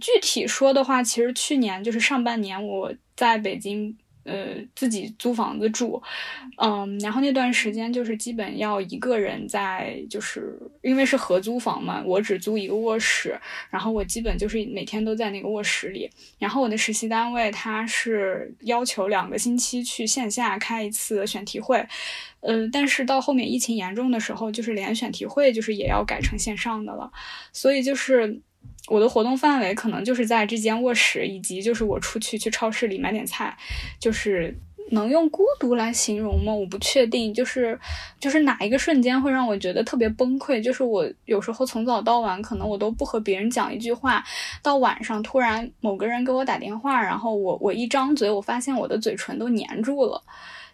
[0.00, 3.96] 具体说的话，其实去年就是上半年我在北京。
[4.24, 6.02] 呃，自己租房子住，
[6.56, 13.38] 嗯，然后那段时间就是基本要一个人在，就是因为是合租房嘛，我只租一个卧室，
[13.70, 16.10] 然后我基本就是每天都在那个卧室里。
[16.38, 21.86] 然后我的实习单位它是要求两个星期去线下开一次选题会，
[22.40, 27.12] 呃，但是到后面疫情严重的时候，就是连选题会就是也要改成线上的了，
[27.52, 28.40] 所以就是。
[28.88, 33.56] 我的活动范围可能就是在这间卧室，以及就是我出去去超市里买点菜，
[33.98, 34.54] 就是
[34.90, 36.52] 能用孤独来形容吗？
[36.52, 37.78] 我不确定，就是
[38.20, 40.62] 就是哪一个瞬间会让我觉得特别崩溃？
[40.62, 44.22] 就是我有时候从早到晚，可能我都不和别人讲一句话，
[44.62, 50.22] 到晚上突然某个人给我打电话，然后我我一张嘴，我发现我的嘴唇都粘住了，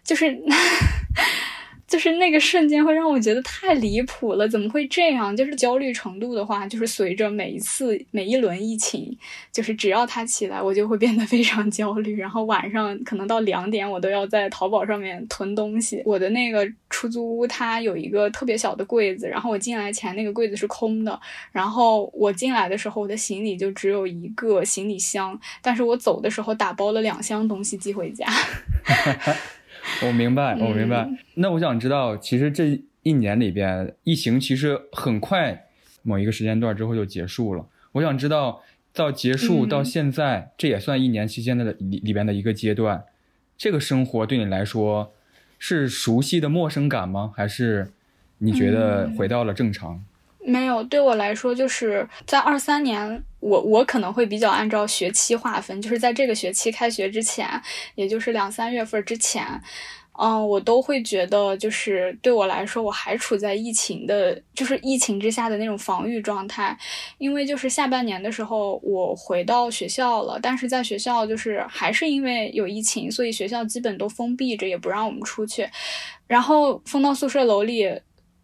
[0.03, 0.37] 就是。
[1.91, 5.35] 就是那个瞬间会让我觉得太离谱了，怎么会这样？
[5.35, 9.13] 就是焦虑程度的话，就是随着每一次每一轮疫情，
[9.51, 12.15] 就是只要它起来，我就会变得非常焦虑。
[12.15, 16.01] 然后晚上可能到两点，我都要在淘宝上面囤东西。
[16.05, 21.19] 我的那个出租屋它有一个特别小的柜子，然后我进来前那个柜子是空的。
[21.51, 28.25] 然后我进来的时候，我的行李就只有一个行李箱，但是我走的时候打包了两箱东西寄回家。
[30.03, 31.07] 我明白，我明白。
[31.35, 35.67] 那我想知道，其实这一年里边，疫情其实很快，
[36.01, 37.65] 某一个时间段之后就结束了。
[37.93, 38.61] 我想知道，
[38.93, 43.03] 到结束到现在，这也算一年期间的里里边的一个阶段。
[43.57, 45.13] 这个生活对你来说，
[45.59, 47.31] 是熟悉的陌生感吗？
[47.35, 47.91] 还是
[48.39, 50.03] 你觉得回到了正常？
[50.43, 57.47] 没有，对我来说，就是在二三年，我我可能会比较按照学期划分，就是在这个学期开学之前，
[57.93, 59.45] 也就是两三月份之前，
[60.19, 66.75] 嗯，我都会觉得，就是对我来说，我还处在疫情的，就是疫情之下的那种防御状态，
[67.19, 75.69] 因为就是下半年的时候，我回到学校了，但是在学校就是还是因为有疫情，所以学校基本都封闭着，也不让我们出去，
[76.25, 77.87] 然后封到宿舍楼里。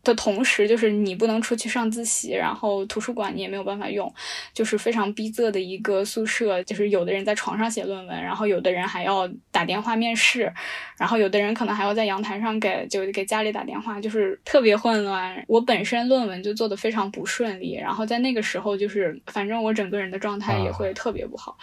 [0.04, 4.12] 的同时，就是你不能出去上自习，然后图书馆你也没有办法用，
[4.54, 6.64] 就是非常逼仄的一个宿舍。
[6.64, 10.52] 就是有的人在床上写论文，然后有的人还要打电话面试，
[10.98, 15.44] 然后有的人可能还要在阳台上给就给家里打电话，就是特别混乱。
[15.48, 21.58] 我本身论文就做的非常不顺利，然后在那个时候，就是反正我整个人的状态也会特别不好。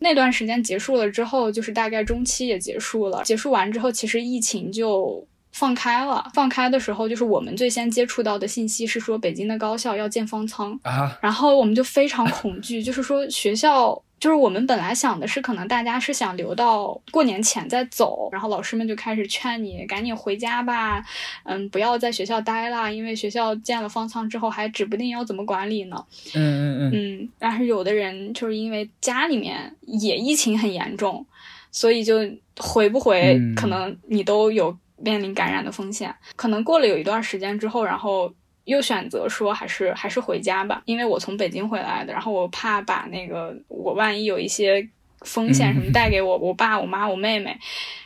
[0.00, 3.22] 那段时间结束了之后，就是大概中期也结束了。
[3.22, 5.26] 结束完之后，其实疫情就。
[5.54, 21.00] 放开了，放开的时候，就是我们最先接触到的信息是说北京的高校要建方舱啊，然后我们就非常恐惧，就是说学校，就是我们本来想的是可能大家是想留到过年前再走，然后老师们就开始劝你赶紧回家吧，
[21.44, 26.04] 嗯，不要在学校待了，因为学校建了方舱之后还指不定要怎么管理呢。
[26.34, 31.24] 嗯嗯嗯嗯，但是有的人就是因为家里面也疫情很严重，
[31.70, 32.18] 所以就
[32.58, 34.76] 回不回，可能你都有。
[34.96, 38.32] 面临感染的风险，可能过了有一段时间之后，然后
[38.64, 44.88] 又选择说还是还是回家吧，因为我从北京回来的，然后我怕把那个我万一有一些
[45.20, 47.56] 风险什么带给我我爸我妈我妹妹，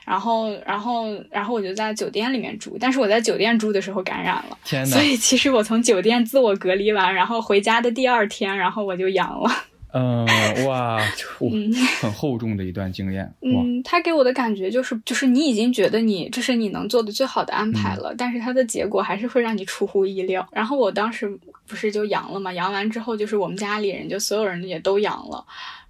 [0.05, 9.51] 然后然后然后我就在酒店里面住，但是我在酒店住的时候感染了，天所以其实我从酒店自我隔离完，然后回家的第二天，然后我就阳了。
[9.93, 10.27] 嗯，
[10.67, 11.01] 哇，
[12.01, 13.33] 很厚重的一段经验。
[13.41, 20.47] 嗯，他给我的感觉就是，就是你已经觉得你这是你能做的最好的安排了，但是他的结果还是会让你出乎意料。
[20.53, 21.29] 然后我当时
[21.67, 25.45] 不是就阳了嘛，阳完之后就是我们家里人就所有人也都阳了，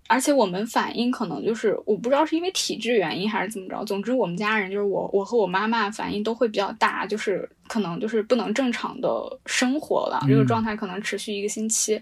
[0.06, 9.08] 而且我们反应可能就是我不知道是因为体质原因还是怎么着，总之我们家人就是我我和我妈妈反应都会比较大，就是可能就是不能正常的
[9.46, 12.00] 生活了，这个状态可能持续一个星期。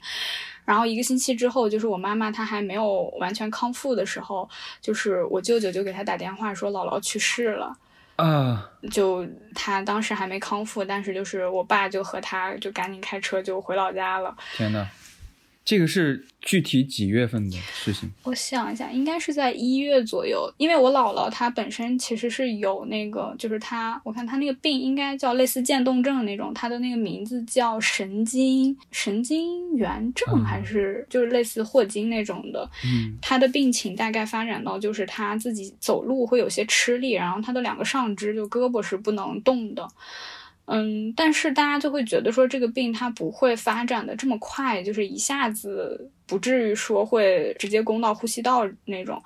[0.66, 4.46] 然后一个星期之后，就是我妈妈她还没有完全康复的时候，
[4.82, 7.74] 就是我舅舅就给她打电话说姥姥去世了，
[8.16, 14.36] 啊，就她当时还没康复，但是就是我爸就和她就赶紧开车就回老家了。
[14.56, 14.86] 天呐，
[15.66, 16.24] 这个是。
[16.46, 18.08] 具体几月份的事情？
[18.22, 20.48] 我想一下，应该是在一月左右。
[20.58, 32.70] 因为我姥姥她本身其实是有那个，就是她，我看她那个病应该叫类似渐冻症那种，她的那个名字叫神经神经元症，还是就是类似霍金那种的。
[32.84, 39.88] 嗯，她的病情大概发展到就是她自己走路会有些吃力，然后她的两个上肢就胳膊是不能动的。
[40.66, 49.22] 嗯，但是大家就会觉得说这个病它不会发展的这么快，就是一下子不至于说会直接攻到呼吸道那种。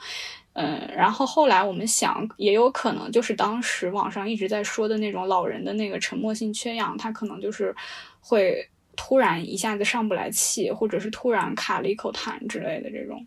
[0.52, 7.74] 嗯，然后后来我们想，也有可能就是当时网上一直在说的那种老人的那个沉默性缺氧，他可能就是
[8.20, 13.24] 会突然一下子上不来气，或者是突然卡了一口痰之类的这种。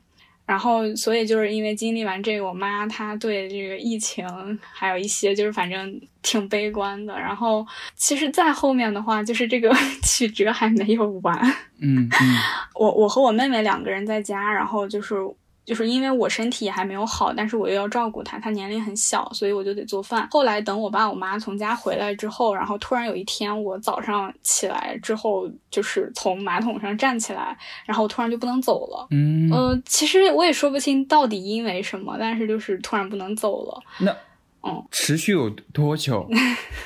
[0.53, 4.23] 然后，所以就是因为经历完这个，我妈她对这个疫情
[4.71, 7.19] 还有一些就是反正挺悲观的。
[7.19, 9.73] 然后，其实再后面的话，就是这个
[10.05, 11.35] 曲折还没有完。
[11.81, 12.37] 嗯嗯，
[12.79, 15.15] 我我和我妹妹两个人在家，然后就是。
[15.65, 20.27] 就是因为我身体还没有好，但是我又要照顾他，他年龄很小，所以我就得做饭。
[20.31, 29.07] 后来等我爸我妈从家回来之后，然后突然有一天我早上起来之后，就是从马桶上站起来，然后突然就不能走了。
[29.11, 33.81] 嗯，呃，其实我也说不清到底因为什么，但是就是突然不能走了。
[33.99, 34.11] 那
[34.63, 36.27] 嗯，持续有多久？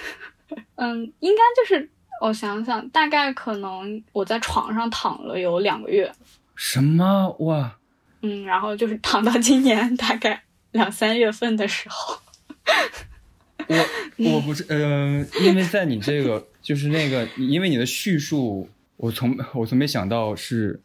[0.76, 1.90] 嗯，应该就是
[2.22, 6.12] 我想想，大概可能我在床上躺了有两个月。
[6.56, 7.77] 什么哇？
[8.28, 12.20] 嗯，然后就是躺到今年大概两三月份的时候。
[13.68, 20.82] 我我不是呃，因为在你这个就是那个，因为你的叙述，我从我从没想到是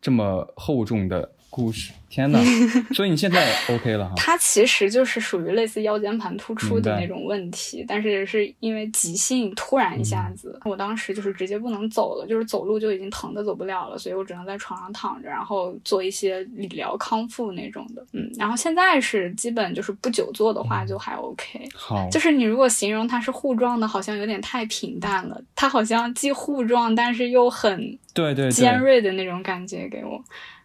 [0.00, 1.92] 这么厚重的故事。
[2.08, 2.40] 天呐，
[2.92, 4.14] 所以你现在 OK 了哈？
[4.16, 18.04] 它其实就是属于类似腰间盘突出的那种问题，但是是因为急性突然一下子，我当时就是直接不能走了，就是走路就已经疼的走不了了，所以我只能在床上躺着，然后做一些理疗康复那种的。
[18.12, 21.60] 嗯，然后现在是基本就是不久坐的话就还 OK。
[21.72, 30.20] 好，就是你如果形容它是护状的，好像有点太平淡了，它好像既护状，但是又很对对尖锐的那种感觉给我。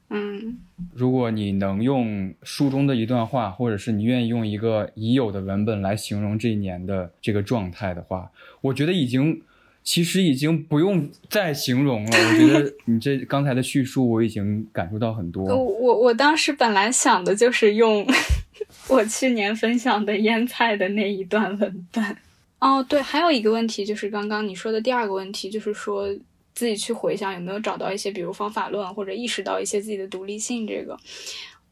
[0.09, 0.59] 嗯，
[0.93, 9.41] 如果你能用书中的一段话，或者是你愿意用一个已有的文本来形容这一年的这个状态的话，我觉得已经
[9.83, 12.11] 其实已经不用再形容了。
[12.15, 15.43] 我觉得你这刚才的叙述，我已经感受到很多。
[15.43, 18.05] 我我我当时本来想的就是用
[18.87, 22.15] 我去年分享的腌菜的那一段文本。
[22.59, 26.07] 哦，对，还有一个问题就是刚刚你说的第二个问题，就是说。
[26.55, 30.65] 自己去回想有没有找到一些，比如方法论，或者意识到一些自己的独立性。
[30.65, 30.97] 这个，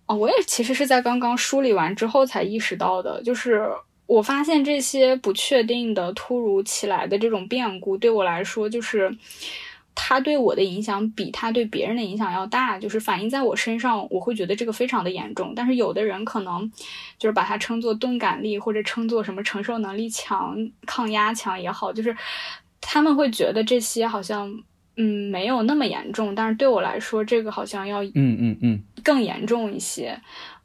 [0.05, 3.23] 哦，我也其实是在刚刚梳理完之后才意识到的。
[3.23, 3.65] 就是
[4.05, 9.17] 我发现这些不确定的、突如其来的这种变故，对我来说，就是
[9.95, 12.77] 它对我的影响比它对别人的影响要大。
[12.77, 15.53] 就是反映在我身上，我会觉得这个非常的严重。
[15.55, 16.69] 但是有的人可能
[17.17, 22.13] 就是把它称作钝感力，或者称作什么承受能力强、抗压强也好，就是
[22.81, 24.61] 他们会觉得这些好像。
[24.95, 30.19] 嗯，没有那么严重，但是对我来说，这个好像要嗯嗯嗯更严重一些，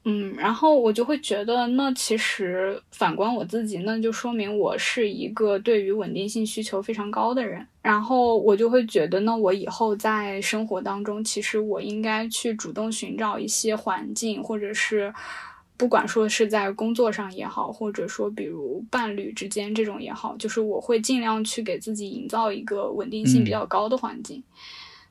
[0.05, 15.13] 嗯，然后我就会觉得，那其实反观我自己，那就说明我是一个对于稳定性需求非常高的人，然后我就会觉得，那我以后在生活当中，其实我应该去主动寻找一些环境，或者是。
[15.79, 24.43] 不管说是在工作上也好，或者说比如伴侣之间这种也好，就是我会尽量去给自己营造一个稳定性比较高的环境，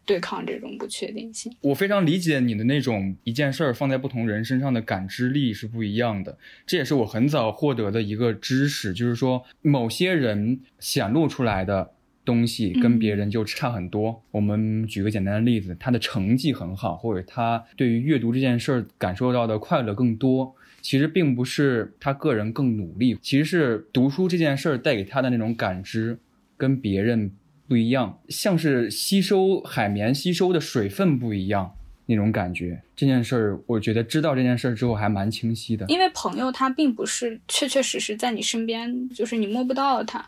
[0.06, 1.56] 对抗这种不确定性。
[1.62, 11.93] 我非常理解你的那种一件事儿放在不同人身上的感知力是不一样的，这也是我很早获得的一个知识，就是说某些人显露出来的
[12.27, 14.21] 东西跟别人就差很多。
[14.31, 20.53] 我们举个简单的例子，他的成绩很好，或者他对于阅读这件事儿感受到的快乐更多。
[20.81, 26.17] 其实并不是他个人更努力，其实是读书这件事儿带给他的那种感知
[26.55, 27.31] 跟别人
[27.67, 31.73] 不一样，像是吸收海绵吸收的水分不一样
[32.05, 32.81] 那种感觉。
[32.95, 35.85] 这件事儿，我觉得知道这件事儿之后还蛮清晰的。
[35.87, 40.25] 因为朋友他并不是确确实实在你身边，就是你摸不到他。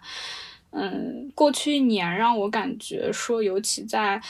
[0.71, 4.21] 嗯，过去一年让我感觉说，尤其在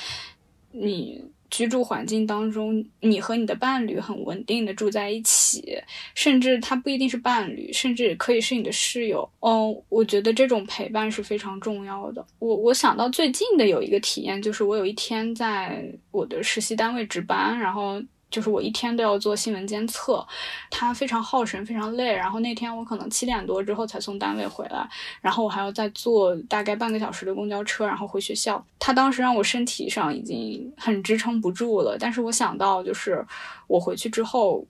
[0.72, 1.24] 你。
[1.52, 5.76] 居住环境当中，你和你的伴侣很稳定的住在一起，
[6.14, 9.28] 甚至他不一定是伴侣，甚至可以是你的室友。
[9.40, 12.24] 嗯，我觉得这种陪伴是非常重要的。
[12.38, 18.00] 我我想到最近的有一个体验，就是我有一天在我的实习单位值班，然后。
[18.30, 20.26] 就是我一天都要做新闻监测，
[20.70, 22.14] 他非常耗神，非常累。
[22.14, 24.90] 然后那天我可能七点多之后才从单位回来，
[25.22, 28.64] 然后我还要再坐大概半个小时的公交车，然后回学校。
[28.78, 33.26] 他当时让我身体上已经很支撑不住了，但是我想到就是
[33.68, 34.66] 我回去之后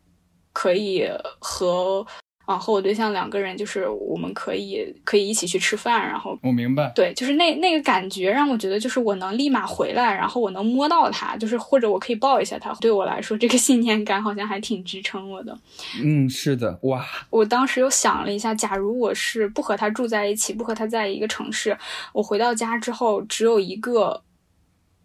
[0.54, 1.08] 可以
[1.40, 2.06] 和。
[2.50, 15.56] 啊，和我对象两个人，就是我们可以可以一起去吃饭，然后我明白，对，就是那那个感觉让我觉得，就是我能立马回来，然后我能摸到他，就是或者我可以抱一下他，对我来说，这个信念感好像还挺支撑我的。
[16.04, 17.06] 嗯，是的，哇！
[17.30, 21.78] 我当时又想了一下，假如我是不和他住在一起，不和他在一个城市，
[22.14, 24.24] 我回到家之后只有一个。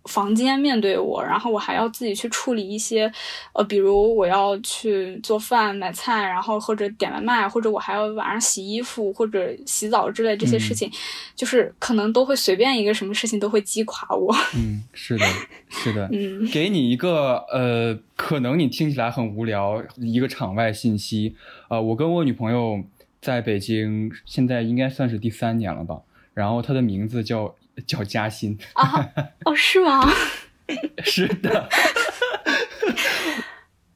[0.04, 3.10] 房间面对我，然后我还要自己去处理一些，
[3.54, 10.90] 呃，比如我要去做饭、买菜，然后或者点外卖，或者我还要晚上洗衣服或者洗澡之类这些事情，
[11.34, 14.34] 就是可能都会随便一个什么事情都会击垮我。
[14.54, 15.24] 嗯，是的，
[15.70, 16.06] 是的。
[16.12, 21.34] 嗯，给你一个呃，可能你听起来很无聊一个场外信息
[21.68, 22.84] 啊，我跟我女朋友
[23.22, 26.02] 在北京，现在应该算是第三年了吧，
[26.34, 27.54] 然后她的名字叫。
[27.86, 29.12] 叫加薪啊？
[29.44, 30.08] 哦，是吗？
[31.04, 31.68] 是的，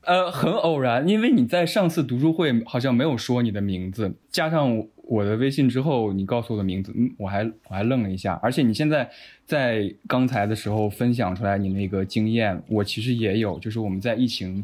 [0.03, 8.39] 呃，很偶然，因为你在上次读书会好像没有说你的名字，加上我的微信之后，你告诉我的名字，嗯，我还我还愣了一下。
[8.43, 9.09] 而且你现在
[9.47, 14.63] 在刚才的时候分享出来你那个经验，我其实也有，就是我们在疫情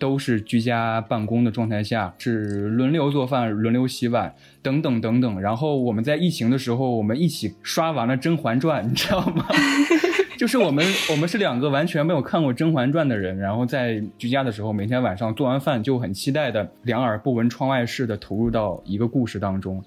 [0.00, 5.40] 都是居家办公的状态下，是轮流做饭、轮流洗碗等等等等。
[5.40, 9.44] 然后我们在疫情的时候，我们一起刷完了《甄嬛传》，你知道吗？
[10.38, 19.84] 就是我们，我们是两个完全没有看过《甄嬛传》的人，然后在居家的时候，每天晚上做完饭就很期待的两耳不闻窗外事的投入到一个故事当中。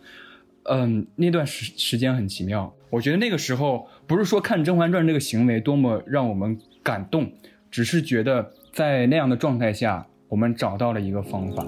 [0.65, 2.71] 嗯，那段时时间很奇妙。
[2.91, 7.31] 我觉得那个时候不是说看《甄嬛传》这个行为多么让我们感动，
[7.71, 11.63] 只是觉得在那样的状态下，我们找到了一个方法。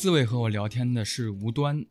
[0.00, 1.84] 四位和我聊天的是吴端，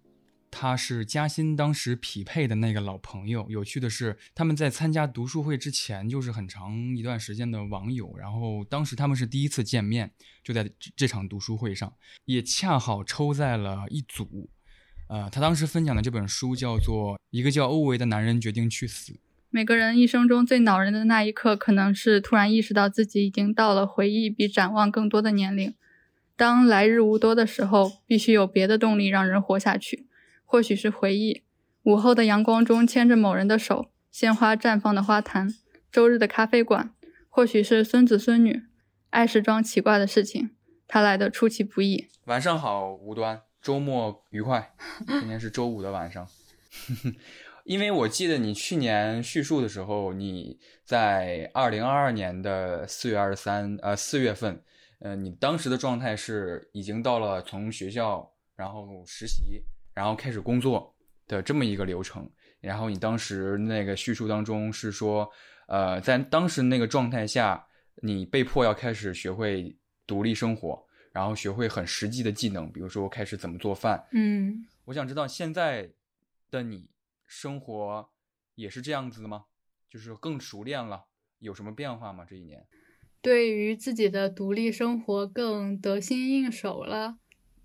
[0.49, 3.45] 他是嘉欣当时匹配的那个老朋友。
[3.49, 10.09] 有趣的是，他们在参加读书会之前就是很长一段时间的网友，然后当时他们是第一次见面，
[10.41, 11.91] 就在这场读书会上，
[12.23, 14.49] 也恰好抽在了一组。
[15.09, 19.11] 呃，他当时分享的这本书叫做《一个叫欧维的男人决定去死》。
[19.49, 25.75] 每个人一生中最恼人的那一刻，可能是突然意识到自己已经到了回忆比展望更多的年龄。
[26.37, 30.07] 当来日无多的时候，必须有别的动力让人活下去。
[30.45, 31.41] 或许是回忆，
[31.81, 35.55] 午后的阳光中牵着某人的手，鲜花绽放的花坛，
[35.91, 36.93] 周日的咖啡馆。
[37.27, 38.61] 或许是孙子孙女，
[39.09, 40.51] 爱是桩奇怪的事情，
[40.87, 42.07] 它来的出其不意。
[42.25, 44.75] 晚上好，无端，周末愉快。
[45.07, 46.27] 今天是周五的晚上，
[47.65, 54.61] 因为我记得你去年叙述的时候，你在二零二二年的四月二十三，呃，四月份。
[54.99, 60.95] 呃，你当时的状态是已经到了从学校，然后实习，然后开始工作
[61.27, 62.29] 的这么一个流程。
[62.59, 65.29] 然后你当时那个叙述当中是说，
[65.67, 67.67] 呃，在当时那个状态下，
[68.01, 69.77] 你被迫要开始学会
[70.07, 74.03] 独立生活，然后学会很实际的技能，比如说开始怎么做饭。
[74.13, 75.87] 嗯，我想知道现在
[76.49, 76.89] 的你
[77.27, 78.09] 生活
[78.55, 79.45] 也是这样子的吗？
[79.87, 81.05] 就是更熟练了，
[81.37, 82.25] 有什么变化吗？
[82.27, 82.65] 这一年？
[83.27, 87.17] 对于自己的独立生活更得心应手了，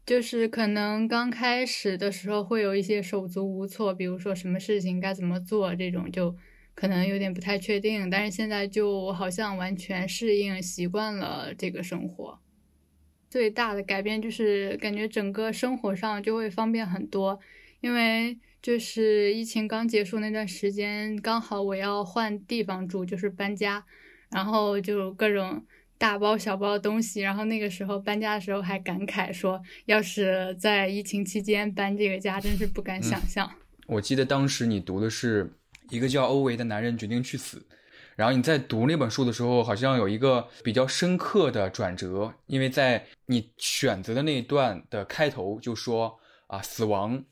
[0.04, 6.34] 就是可能刚开始的时候会有一些手足无措，比如说什么事情该怎么做这种，就
[6.74, 8.10] 可能有点不太确定。
[8.10, 12.40] 但是现在就好像完全适应习惯了这个生活。
[13.30, 17.38] 最大的改变就是感觉整个生活上就会方便很多，
[17.80, 23.86] 因为就是疫情刚结束那段时间，刚好我要换地方住，就是搬家。
[24.32, 25.62] 然后就各种
[25.98, 33.48] 大包小包的东西，然后那个时候搬家的时候还感慨说，要是在疫情期间搬这个家，真是不敢想象。
[33.86, 35.52] 我记得当时你读的是
[35.90, 37.64] 一个叫欧维的男人决定去死，
[38.16, 47.22] 然后你在读那本书的时候，好像有一个比较深刻的转折，因为在你选择的那一段的开头就说啊，死亡，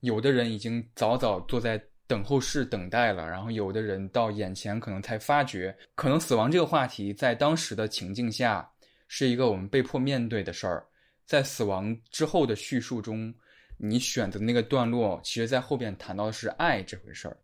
[0.00, 1.89] 有的人已经早早坐在。
[2.10, 8.68] 等候室等待了，然后有的人到眼前可能才发觉，可能死亡这个话题在当时的情境下
[9.06, 10.84] 是一个我们被迫面对的事儿。
[11.24, 13.32] 在死亡之后的叙述中，
[13.76, 17.36] 你选择的那个段落，其实在后边谈到的是爱这回事儿。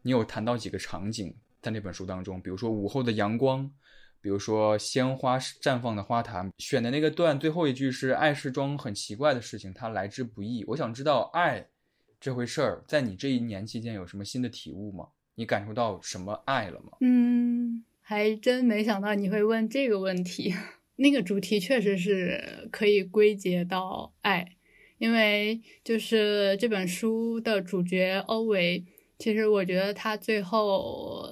[0.00, 3.70] 你有谈到几个场景在那本书当中，比如说午后的阳光，
[4.22, 6.50] 比如说鲜花绽放的花坛。
[6.56, 10.64] 选的那个段最后一句是“爱是桩很奇怪的事情，它来之不易”。
[10.68, 11.66] 我想知道爱。
[12.24, 15.08] 这回事儿，在你这一年期间有什么新的体悟吗？
[15.34, 16.92] 你感受到什么爱了吗？
[17.02, 20.54] 嗯，还真没想到你会问这个问题。
[20.96, 24.56] 那个主题确实是可以归结到爱，
[24.96, 28.82] 因为就是这本书的主角欧维，
[29.18, 31.28] 其实我觉得他最后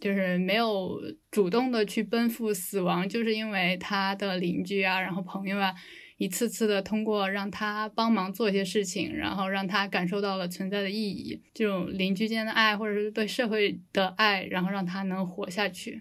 [0.00, 1.00] 就是没有
[1.30, 5.72] 主动的去奔赴死亡，就是因为他的邻居啊，然后朋友啊。
[6.18, 16.00] 一次次的通过让他帮忙做一些事情，然后让他感受到了存在的意义，这种邻居间的爱，或者是对社会的爱，然后让他能活下去。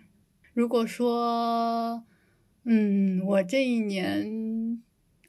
[0.53, 2.05] 如果说，
[2.63, 4.82] 嗯，我这一年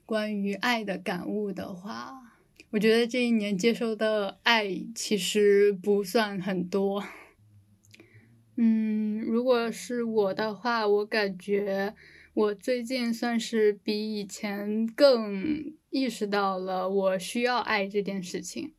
[0.05, 2.39] 关于爱的感悟的话，
[2.71, 7.03] 我觉得这一年接受的爱其实不算很多。
[8.55, 11.95] 嗯，如果是我的话，我感觉。
[12.37, 18.75] 我最近算是比以前更意识到了我需要爱这件事情，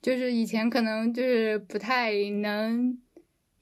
[0.00, 2.96] 就是以前可能就是不太能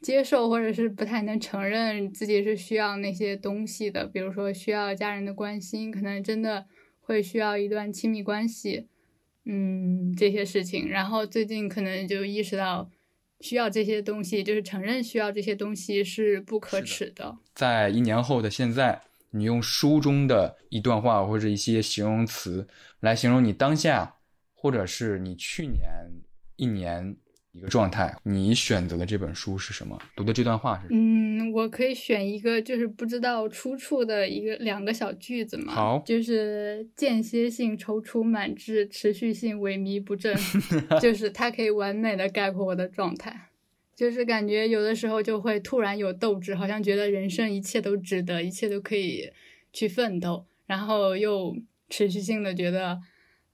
[0.02, 6.66] 接受，或者是不太能承认自己是需要那些东西的，比如说需要家人的关心，可能真的
[7.00, 8.88] 会需要一段亲密关系，
[9.46, 10.86] 嗯，这些事情。
[10.86, 12.90] 然后最近可能就意识到，
[13.40, 17.38] 需要这些东西，就是承认需要这些东西是不可耻的。
[17.54, 19.00] 在一年后的现在，
[19.34, 22.66] 你用书中的一段话或者一些形容词
[23.00, 24.14] 来形容你当下，
[24.54, 25.82] 或者是你去年
[26.56, 27.16] 一年。
[27.56, 29.96] 一个状态，你选择的这本书是什么？
[30.16, 30.88] 读的这段话是？
[30.90, 35.72] 嗯，我可以选一个，就是不知道出处的一个两个小句子嘛。
[35.72, 40.36] 好，就是间歇性踌躇满志，持续性萎靡不振，
[41.00, 43.50] 就是它可以完美的概括我的状态。
[43.94, 49.30] 就是感觉有的时候就会突然有斗志，好像觉得人生一切都值得，一切都可以
[49.72, 51.56] 去奋斗，然后又
[51.88, 53.00] 持续性的觉得，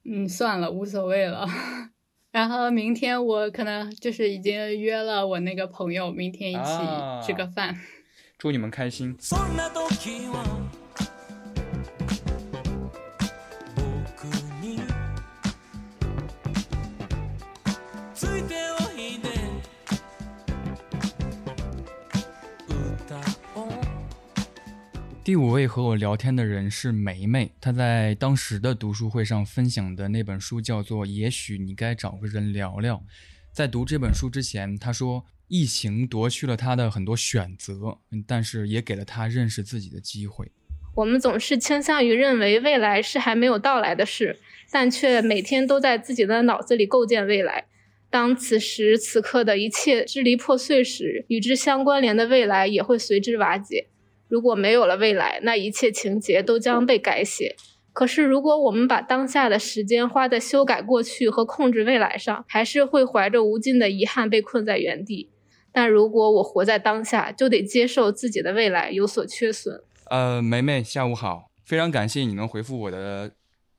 [0.05, 1.47] 嗯，算了，无所谓了。
[2.33, 7.77] 然后明天我可能就是已经约了我那个朋友，明天一起吃个饭。
[8.39, 9.17] 祝你们开心。
[25.23, 32.97] 第五位和我聊天的人是梅梅，她在当时的读书会上分享的那本书叫做《也许你该找个人聊聊》。
[33.53, 40.51] 在读这本书之前，她说疫情夺去了她的很多选择，但是也给了她认识自己的机会。
[40.95, 44.39] 我们总是倾向于认为未来是还没有到来的事，
[44.73, 47.67] 但却每天都在自己的脑子里构建未来。
[48.09, 53.89] 当此时此刻的一切支离破碎时，与之相关联的未来也会随之瓦解。
[54.31, 57.57] 如果没有了未来，那一切情节都将被改写。
[57.93, 65.29] 可是，如果我们把当下的时间花在修改过去和控制未来上，还是会怀着无尽的遗憾被困在原地。
[65.73, 69.83] 但如果我活在当下，就得接受自己的未来有所缺损。
[70.09, 73.33] 呃，梅梅，下午好，非常感谢你能回复我的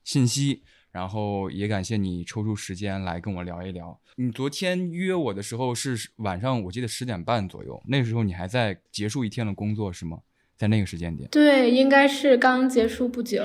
[0.04, 3.98] 信息，然后也感谢你抽出时间来跟我聊一聊。
[4.16, 10.18] 你昨天约我的时候是晚上，我记得十点半左右，那时候你还在结束一天的工作，是吗？
[10.58, 13.44] 在那个时间点，对，应该是刚结束不久。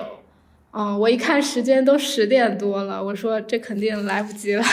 [0.71, 4.63] 嗯，我一看时间都十点多了，我说这肯定来不及了，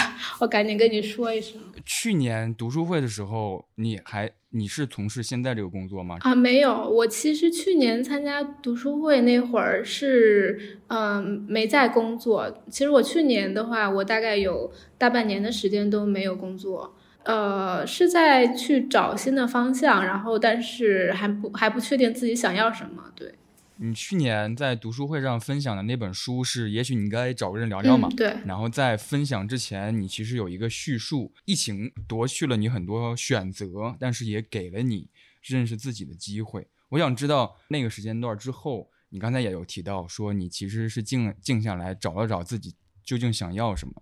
[0.41, 1.59] 我赶紧跟你说一声。
[1.87, 6.19] 去年读书会的时候，你还你是从事现在这个工作吗？
[6.21, 12.63] 啊，没有，我其实去年参加读书会那会儿是嗯没在工作。
[12.69, 16.95] 其实我去年的话，我大概有大半年的时间都没有工作。
[17.25, 23.11] 呃，是在去找新的方向，然后但是还不还不确定自己想要什么。
[23.15, 23.35] 对，
[23.77, 28.11] 你去年在读书会上分享的那本书是《也许你该找个人聊聊》嘛？
[28.15, 28.37] 对。
[28.45, 35.09] 然后在分享之前，你其实有一个叙述：疫情夺去了你很多选择，但是也给了你
[35.43, 36.67] 认识自己的机会。
[36.91, 43.95] 我想知道那个时间段之后，你刚才也有提到说你其实是静静下来找了找自己究竟想要什么。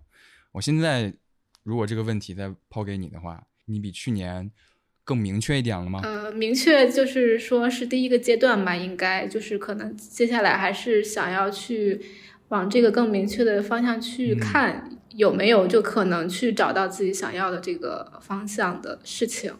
[0.51, 1.13] 我现在。
[1.63, 4.51] 如果这个问题再抛给你的话，你比去年
[5.03, 6.01] 更明确一点了吗？
[6.03, 12.01] 呃，明确就是说是第一个阶段吧，应该就是可能接下来还是想要去
[12.49, 19.53] 往这个更明确的方向去看，有没有就可能去找到自己想要的这个方向的事情。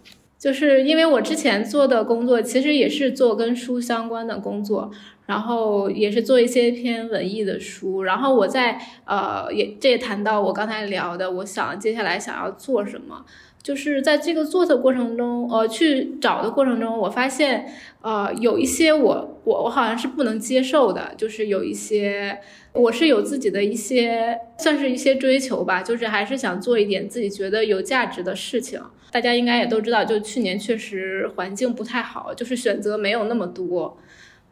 [0.44, 4.92] 就是因为我之前做的工作其实也是做跟书相关的工作。
[5.26, 13.24] 然后也是做一些偏文艺的书，然后我在呃也这也谈到我刚才聊的，我想接下来想要做什么，
[13.64, 17.66] 就是在这个做的过程中，呃去找的过程中，我发现
[18.02, 22.38] 呃有一些我我我好像是不能接受的，就是有一些
[22.74, 28.82] 我是有自己的一些算是一些追求吧，就是还是想做一点自己觉得有价值的事情。
[29.14, 33.96] 大家应该也都知道，就去年确实环境不太好，就是选择没有那么多。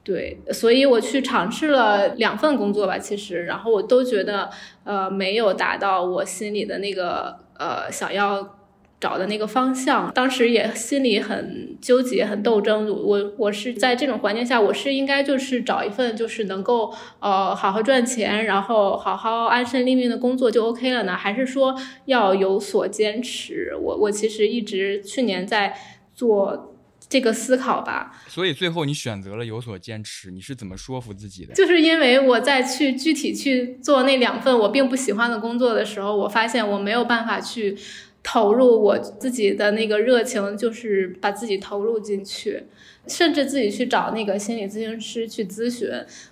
[0.04, 4.50] 对，所以我去尝试了两份工作吧，其实，然后我都觉得，
[4.84, 8.60] 呃，没有达到我心里的那个，呃，想要
[9.02, 10.10] 找的那个方向。
[10.14, 12.88] 当时也心里很纠结，很斗争。
[12.88, 21.18] 我我是在这种环境下，我是应该就是找一份就是能够，呃，好好赚钱，然后好好安身立命的工作就 OK 了呢？
[21.18, 21.76] 还是说
[22.06, 23.76] 要有所坚持？
[23.82, 25.76] 我我其实一直去年在
[26.16, 26.70] 做。
[27.10, 31.54] 这个思考吧，所以最后你选择了有所坚持，你是怎么说服自己的？
[31.54, 37.78] 就是因为我在去具体去做那两份我并不喜欢的工作的时候，我发现我没有办法去
[38.24, 42.64] 投入我自己的那个热情，就是把自己投入进去，
[43.08, 45.90] 甚至自己去找那个心理咨询师去咨询，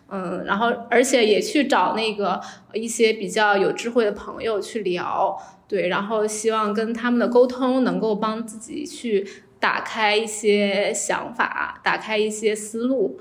[0.10, 2.40] 嗯，然后而且也去找那个
[2.74, 5.38] 一些比较有智慧的朋友去聊，
[5.68, 9.26] 对，然后希望跟他们的沟通能够帮自己去。
[9.62, 13.20] 打开一些想法，打开一些思路。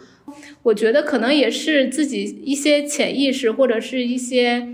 [0.62, 4.64] 我觉得可能也是自己一些潜意识，或者是一些，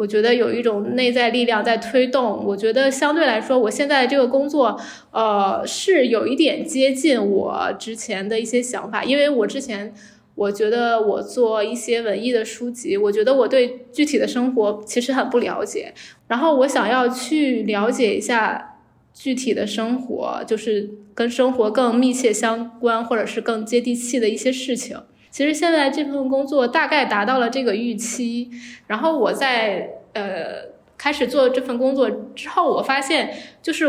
[0.00, 2.42] 我觉得有一种内在力量在推动。
[2.46, 4.80] 我觉得相对来说，我现在这个工作，
[5.10, 9.92] 呃，是有一点接近我之前的一些想法，因为我之前。
[10.36, 15.92] 我觉得我做一些文艺的书籍，我觉得我对具体的生活其实很不了解，
[16.28, 18.78] 然后我想要去了解一下
[19.12, 24.96] 具体的生活，就是跟生活更密切相关或者是更接地气的一些事情。
[25.30, 28.50] 其实现在这份工作大概达到了这个预期，
[28.86, 30.68] 然后我在呃
[30.98, 33.86] 开始做这份工作之后，我发现就是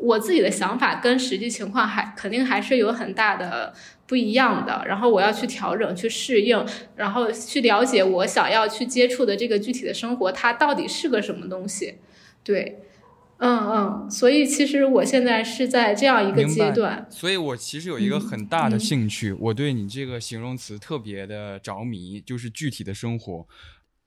[0.00, 3.74] 我自己的想法跟实际情况还肯定还是有很大的。
[4.06, 6.62] 不一样的，然后我要去调整、去适应，
[6.94, 11.94] 然后去了解我想要去接触的这个具体的生活，它到底是个什么东西？
[12.44, 12.80] 对，
[13.46, 23.46] 嗯嗯，所以其实我现在是在这样一个阶段，所以我其实有一个很大的兴趣，我对你这个形容词特别的着迷，就是具体的生活。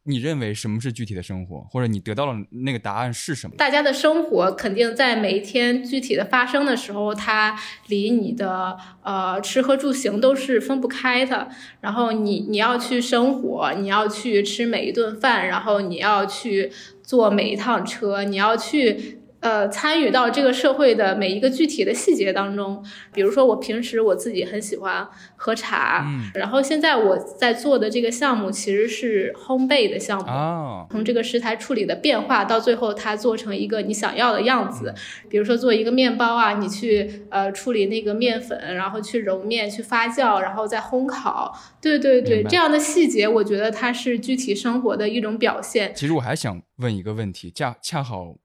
[0.10, 2.34] 你认为什么是具体的生活，或者你得到了
[2.64, 3.58] 那个答案是什么？
[3.58, 7.60] 大家的生活肯定在每一天具体的发生的时候，它
[7.90, 11.50] 离你的呃吃喝住行都是分不开的。
[11.82, 16.72] 然后你你要去生活，你要去吃每一顿饭，然后你要去
[17.04, 19.20] 坐每一趟车，你要去。
[19.48, 22.84] 呃，参与到这个社会的每一个具体的细节当中，
[23.14, 34.94] 比如说我平时我自己很喜欢喝茶，嗯，然后现在我在做的这个项目其实是烘焙的项目，哦从这个食材处理的变化到最后它做成一个你想要的样子，
[35.30, 45.94] 比如说做一个面包啊，你去呃处理那个面粉，然后去揉面、去发酵，然后再烘烤，对对对，这样的细节，我觉得它是具体生活的一种表现。
[45.96, 48.36] 其实我还想问一个问题，恰恰好。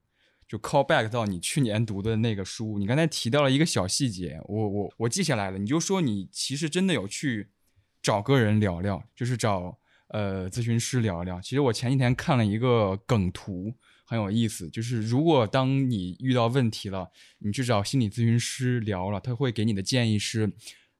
[0.52, 5.56] 就 call back 到你去年读的那个书，你刚才提到了一个小细节，我我我记下来了。
[5.56, 7.48] 你就说你其实真的有去
[8.02, 9.78] 找个人聊聊，就是找
[10.08, 11.40] 呃咨询师聊聊。
[11.40, 13.72] 其实我前几天看了一个梗图，
[14.04, 20.52] 很有意思，就是如果当你遇到问题了，你去找心理咨询师聊了，他会给你的建议是，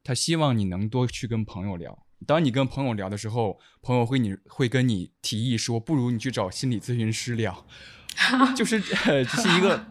[0.03, 2.07] 他希望你能多去跟朋友聊。
[2.25, 7.67] 当你跟朋友聊的时候，朋友会你会跟你提议说，不如你去找心理咨询师聊。
[8.55, 9.85] 就是呃，这是一个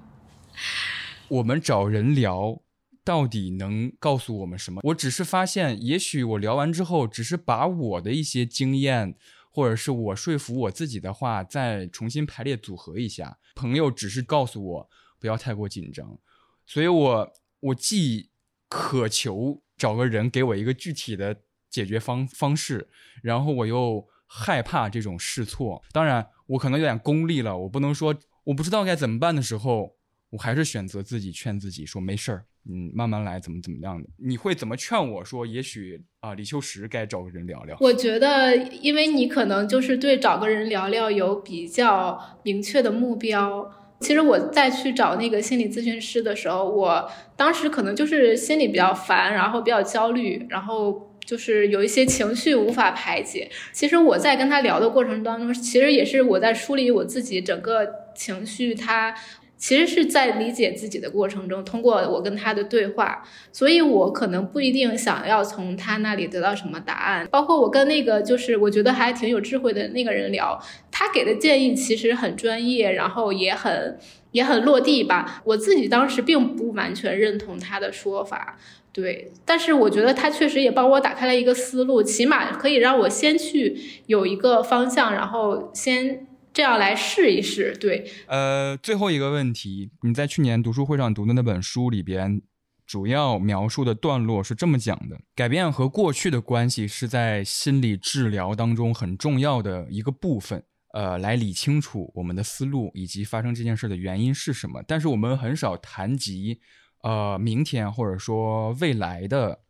[1.29, 2.61] 我们找人聊，
[3.05, 4.81] 到底能告诉我们什么？
[4.85, 9.14] 我只是发现，也许我聊完之后，只是把我的一些经验，
[9.51, 13.39] 或者是我说服我自己的话，再重新排列组合一下。
[13.55, 16.18] 朋友只是告诉我不要太过紧张，
[16.66, 18.31] 所以我我既
[18.68, 22.89] 渴求找个人给我一个具体的解决方方式，
[23.23, 24.09] 然后我又。
[24.35, 29.94] 害怕这种试错，当然我可能有点功利了，我不能说我不知道该怎么办的时候，
[30.30, 34.09] 我还是选择自己劝自己说没事儿，嗯，慢慢来，怎么怎么样的？
[34.18, 35.46] 你会怎么劝我说？
[35.46, 37.76] 也许啊，李秋实该找个人聊聊。
[37.80, 43.72] 我觉得，因为你可能就是对找个人聊聊有比较明确的目标。
[44.00, 51.09] 其实我再去找那个心理咨询师的时候，我当时可能就是心里比较烦，然后比较焦虑，然后。
[51.25, 53.51] 就是有一些情绪无法排解。
[53.73, 58.75] 其实我在跟他聊的过程当中，其实也是我在梳理我自己整个情绪。
[58.75, 59.14] 他
[59.57, 67.29] 其实是在理解自己的过程中，通过我跟他的对话，所以我可能不一定想要从他那里得到什么答案。
[67.31, 70.61] 包括我跟那个就是我觉得还挺有智慧的那个人聊，
[70.91, 73.97] 他给的建议其实很专业，然后也很
[74.33, 75.41] 也很落地吧。
[75.45, 78.59] 我自己当时并不完全认同他的说法。
[78.93, 83.74] 对，但是我觉得他确实也帮我打开了一个思路，起码可以让我先去
[84.05, 87.74] 有一个方向，然后先这样来试一试。
[87.80, 92.43] 对，呃，最后一个问题，你在去年读书会上读的那本书里边，
[92.86, 100.62] 主要描述的段落是这么讲的：改变和过去的关系是在心理治疗当中很重要的一个部分，
[100.93, 104.82] 呃，来理清楚我们的思路以及发生这件事的原因是什么。
[104.86, 106.61] 但是我们很少谈及。
[107.03, 109.61] 呃，明天或者说未来的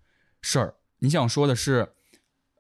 [0.41, 1.93] 事儿，你想说的是，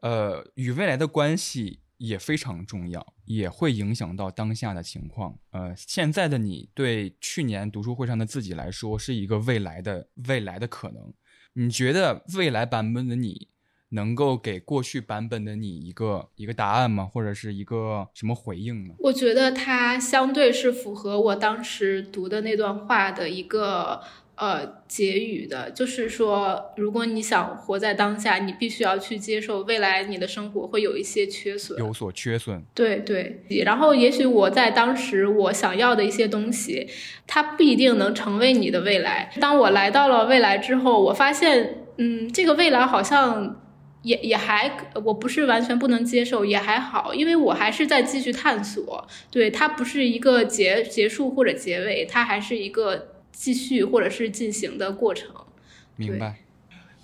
[0.00, 5.38] 呃，与未来的关系也非常重要，也会影响到当下的情况。
[5.52, 11.12] 呃，现在的你对去年读书会上的自己来说，是一个未来的未来的可能。
[11.52, 13.48] 你觉得未来版本的你？
[13.94, 17.04] 能够给过去版本的你一个一个答案吗？
[17.04, 18.94] 或者是一个什么回应呢？
[19.00, 24.02] 我觉得它相对是符合我当时读的那段话的一个
[24.36, 32.62] 呃结语的，就是说，如果你想活在当下，你必须要去接受未来你的生活会有一些缺损，有所缺损。
[32.74, 36.88] 对对，然后也许我在当时我想要的一些东西，
[37.26, 39.30] 它不一定能成为你的未来。
[39.40, 43.58] 当我来到了未来之后，我发现，嗯，这个未来好像。
[44.04, 44.68] 也也还，
[45.04, 49.06] 我不是完全不能接受，也还好，因为我还是在继续探索。
[49.30, 55.34] 对，它不是一个结结束或者结尾，它还是一个继续或者是进行的过程。
[55.96, 56.44] 明白。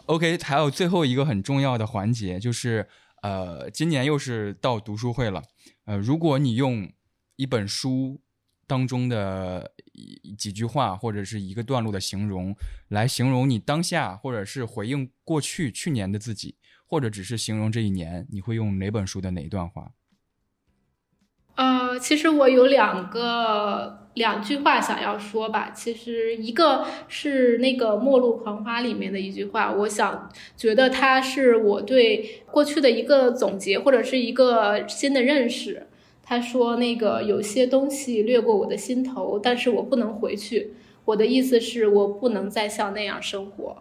[0.06, 2.86] OK，还有最后一个很重要的环节，就是
[3.22, 5.42] 呃，今年又是到读书会了。
[5.86, 6.92] 呃，如果你用
[7.36, 8.20] 一本书
[8.66, 9.72] 当中的
[10.36, 12.54] 几句话或者是一个段落的形容
[12.88, 16.56] 来形容你当下，或者是回应过去去年的自己。
[16.90, 19.92] 或者只是形容这一年，你会用哪本书的哪一段话？
[21.54, 25.70] 呃，其实我有两个两句话想要说吧。
[25.74, 35.86] 其实一个是那个《末路狂花》里面的一句话，我想觉得它是我对过去的一个总结，或者是一个新的认识。
[36.22, 40.74] 他说：“那个有些东西掠过我的心头，但是我不能回去。
[41.06, 43.74] 我的意思是我不能再像那样生活。”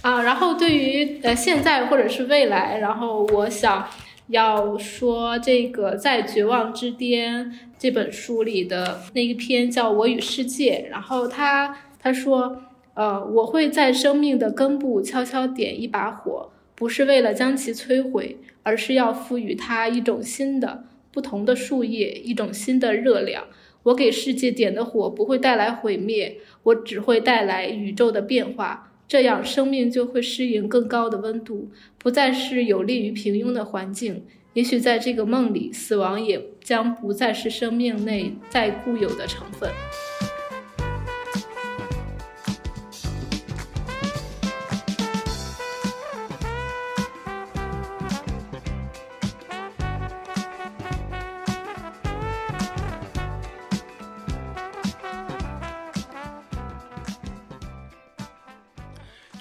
[0.00, 3.86] 啊，然后对于呃现在或者是未来，然后我想
[4.28, 12.62] 要说这个在绝望之巅这本书里的那一篇叫我与世界，然后他他说，
[12.94, 23.44] 呃，我会在生命的根部悄悄点一把火，不是为了将其摧毁，而是要赋予它一种新的、不同的树叶，一种新的热量。
[23.84, 28.92] 我给世界点的火不会带来毁灭，我只会带来宇宙的变化。
[29.08, 34.24] 这样，生命就会适应更高的温度，不再是有利于平庸的环境。
[34.54, 39.70] 也许在这个梦里，死亡也将不再是生命内在固有的成分。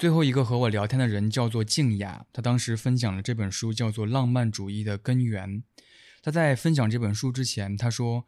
[0.06, 5.49] 最后一个和我聊天的人叫做静雅，他当时分享了这本书叫做《浪漫主义的根源》。
[6.22, 8.28] 他在分享这本书之前，他说，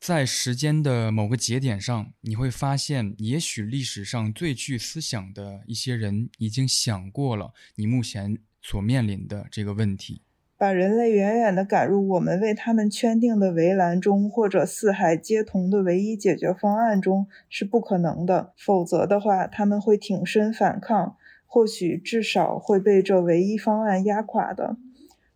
[0.00, 10.22] 在时间的某个节点上，你会发现，也许历史上最具思想的一些人已经想过了你目前所面临的这个问题。
[10.60, 18.52] 把人类远远地赶入我们为他们圈定的围栏中，或者四海皆同的唯一解决方案中是不可能的。
[18.58, 24.76] 否则的话，他们会挺身反抗，或许至少会被这唯一方案压垮的。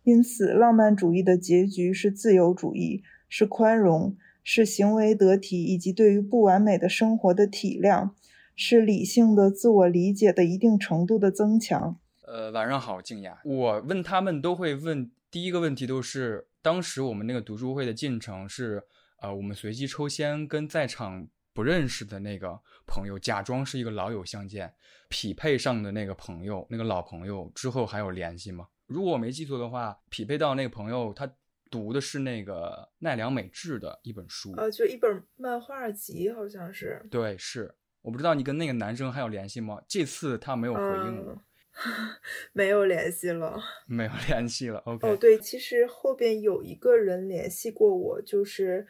[0.03, 8.11] 因此，浪漫主义的结局是自由主义，是宽容，是行为得体，以及对于不完美的生活的体谅，
[8.55, 11.97] 是理性的自我理解的一定程度的增强。
[12.27, 13.39] 呃，晚上好，静雅。
[13.43, 18.81] 我问他们都会问第一个问题，都是当时我们那个读书会的进程是，
[19.19, 24.73] 呃，我们随机抽签，跟在场不认识的那个朋友假装是一个老友相见，
[25.09, 28.67] 匹配上的那个朋友，那个老朋友之后还有联系吗？
[28.87, 31.31] 如果我没记错的话，匹配到那个朋友，他
[31.69, 37.05] 读的是那个奈良美智的一本书，呃，就一本漫画集，好像是。
[37.11, 37.75] 对，是。
[38.01, 39.81] 我不知道你跟那个男生还有联系吗？
[39.87, 41.35] 这次他没有回应我。
[42.53, 44.79] 没有联系了，没有 联系了。
[44.85, 45.07] OK。
[45.07, 48.87] 哦，对，其实后边有一个人联系过我，就是，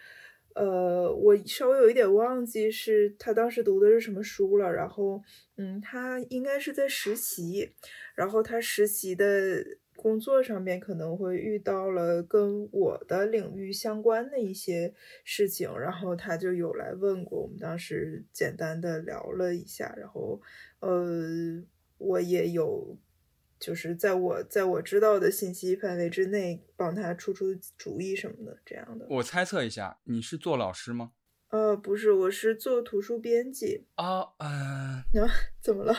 [0.54, 4.72] 呃，我稍微有一点忘记是他当时读的是什么书了。
[4.72, 5.22] 然后，
[5.58, 7.74] 嗯，他应该是在实习，
[8.14, 9.26] 然后他实习的
[9.96, 20.40] 工作上面可能会遇到了跟我的领域相关的一些事情，然后他就有来问过我们，当时简单的聊了一下，然后，
[20.82, 21.64] 呃。
[21.98, 22.98] 我也有，
[23.60, 29.06] 就是在我在我知道的信息范围之内，帮他出出主意什么的，这样的。
[29.10, 31.12] 我猜测一下，你是做老师吗？
[31.50, 33.86] 呃，不是，我是做图书编辑。
[33.96, 35.06] 啊，呃，
[35.62, 35.96] 怎么了？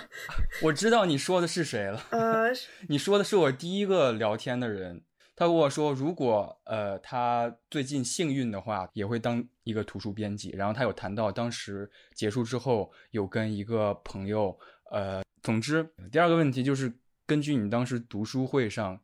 [0.65, 1.99] 我知道你说的是谁了。
[2.11, 2.45] 啊，
[2.91, 5.03] 你说的是我第一个聊天的人。
[5.39, 10.51] 他跟我说，如果呃他最近幸运的话，也会当一个图书编辑。
[10.51, 14.59] 然后他有谈到当时结束之后，有跟一个朋友，
[14.91, 15.23] 呃。
[15.43, 16.93] 总之，第二个问题就是
[17.25, 19.01] 根据你当时读书会上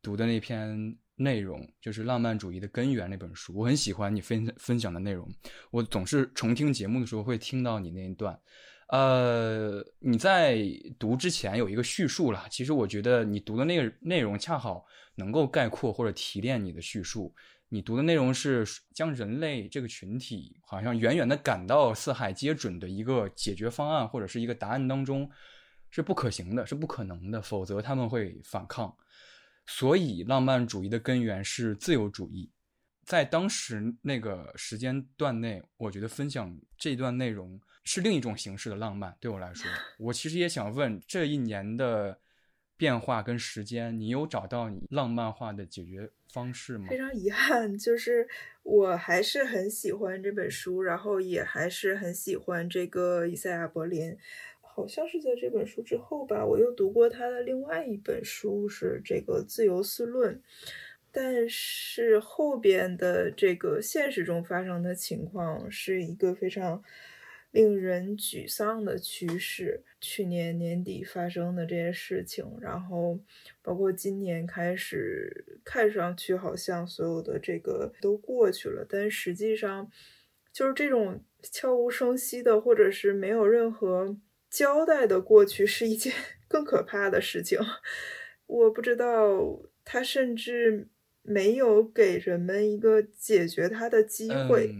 [0.00, 5.28] 读的那篇内容，就是《浪漫主义的根源》那本书，我很喜欢你分分享的内容。
[5.70, 8.40] 我总是重听节目的时候会听到你那一段。
[8.88, 10.58] 呃，你在
[10.98, 17.34] 读之前有一个叙述了，其实我觉得你读的那个内容恰好能够概括或者提炼你的叙述。
[17.74, 18.64] 你读的内容是
[18.94, 25.28] 将人类这个群体好像远远的赶到四海皆准的一个解决方案或者是一个答案当中，
[25.90, 28.96] 是不可行的，是不可能的，否则他们会反抗。
[29.66, 32.48] 所以，浪漫主义的根源是自由主义。
[33.04, 39.12] 在当时那个时间段内，我觉得分享这段内容是另一种形式的浪漫。
[39.18, 39.68] 对我来说，
[39.98, 42.16] 我其实也想问，这一年的
[42.84, 46.86] 变化跟时间，你有找到你浪漫化的解决方式吗？
[46.90, 48.28] 非常遗憾，就是
[48.62, 54.14] 我还是很喜欢这本书，然后也还是很喜欢这个伊赛亚·柏林。
[54.60, 60.34] 好像是在这本书之后吧，我又读过他的另外一本书，是这个《自由思论》。
[61.10, 66.82] 但是后边的这个现实中发生的情况是一个非常
[67.54, 69.80] 令人沮丧的趋势。
[70.00, 73.18] 去年年底发生的这些事情，然后
[73.62, 79.88] 包括今年开始，看上去好像所有的这个都过去了，但实际上
[80.52, 84.16] 就是这种悄无声息的，或者是没有任何
[84.50, 86.12] 交代的过去，是一件
[86.48, 87.58] 更可怕的事情。
[88.46, 90.88] 我不知道他甚至。
[91.26, 94.74] 没有给人们一个解决它的机会。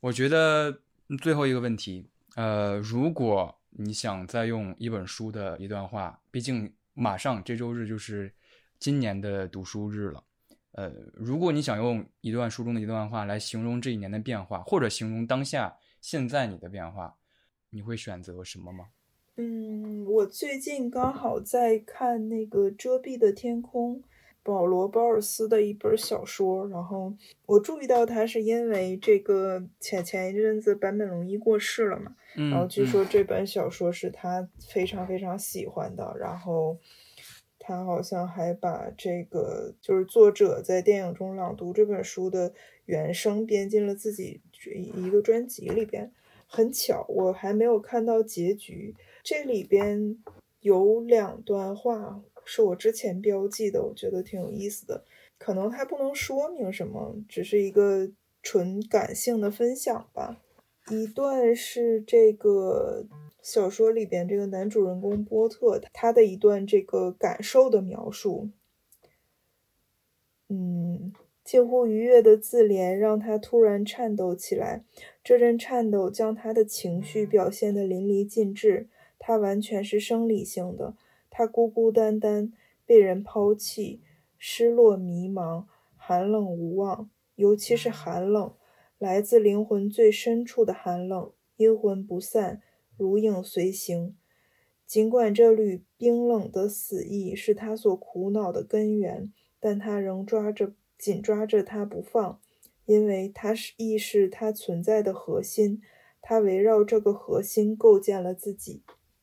[0.00, 0.80] 我觉得
[1.20, 8.32] 最后一个问题，呃，如果你想再用一本书的一段话，毕竟马上这周日就是
[8.78, 10.24] 今年的读书日了，
[10.72, 17.16] 呃，如果你想用一段书中的一段话来形容这一年的变化，或者形容当下现在你的变化，
[17.70, 18.88] 你会选择什么吗？
[19.36, 24.02] 嗯，我最近刚好在看那个遮蔽的天空。
[24.42, 27.12] 保罗·鲍尔斯的一本小说，然后
[27.46, 36.78] 我注意到他是因为这个前前一阵子坂本龙一过世了嘛，然后据说这本小说是他非常非常喜欢的，然后
[37.58, 42.52] 他好像还把这个就是作者在电影中朗读这本书的
[42.86, 44.40] 原声编进了自己
[44.74, 46.10] 一个专辑里边。
[46.52, 50.18] 很巧，我还没有看到结局，这里边
[50.58, 52.20] 有两段话。
[52.44, 55.04] 是我之前标记的，我觉得挺有意思的。
[55.38, 58.10] 可能它不能说明什么，只是一个
[58.42, 60.42] 纯感性的分享吧。
[60.90, 63.06] 一段是这个
[63.42, 68.50] 小说里边这个男主人公波特他的一段这个感受的描述。
[70.48, 71.12] 嗯，
[71.44, 74.82] 近乎愉悦的自怜让他突然颤抖起来，
[75.22, 78.88] 这阵颤抖将他的情绪表现得淋漓尽致，
[79.18, 80.94] 他完全是生理性的。
[81.30, 82.52] 他孤孤单单，
[82.84, 84.02] 被人抛弃，
[84.36, 85.64] 失落、迷茫、
[85.96, 88.52] 寒冷、无望，尤其是寒冷，
[88.98, 92.60] 来自灵魂最深处的寒冷，阴魂不散，
[92.96, 94.16] 如影随形。
[94.84, 102.40] 尽管这缕冰冷的死意是他所苦恼的根源，但他仍抓着、紧抓着它不放，
[102.86, 105.80] 因为它是亦是他存在的核心。
[106.20, 108.82] 他围绕这个核心构建了自己。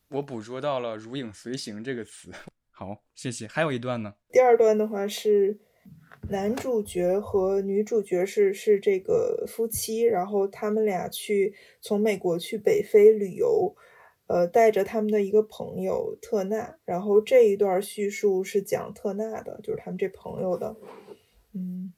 [0.10, 2.32] 我捕捉到了“如影随形”这个词，
[2.72, 3.45] 好，谢谢。
[3.45, 4.16] 还有一段呢。
[4.32, 5.60] 第二段的话是
[6.30, 13.76] 男主角和女主角是是这个夫妻，然后他们俩去从美国去北非旅游，
[14.28, 16.78] 呃，带着他们的一个朋友特纳。
[16.86, 20.78] 然后这一段叙述是讲特纳的，就是他们这朋友的。
[21.53, 21.93] 嗯，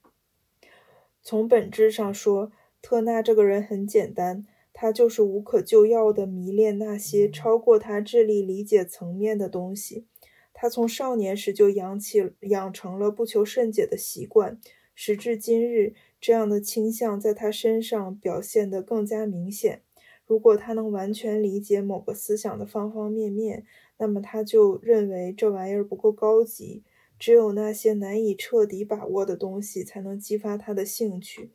[1.21, 2.51] 从本质上说，
[2.81, 4.47] 特纳这个人很简单。
[4.81, 10.05] 他就是无可救药的迷恋那些超过他智力理解层面的东西。
[10.53, 14.57] 他从少年时就养起、养成了不求甚解的习惯，
[14.95, 19.81] 时至今日，这样的倾向在他身上表现得更加明显。
[20.25, 23.65] 如果他能完全理解某个思想的方方面面，
[23.97, 26.83] 那么他就认为这玩意儿不够高级。
[27.19, 31.51] 只有那些难以彻底把握的东西，才能激发他的兴趣。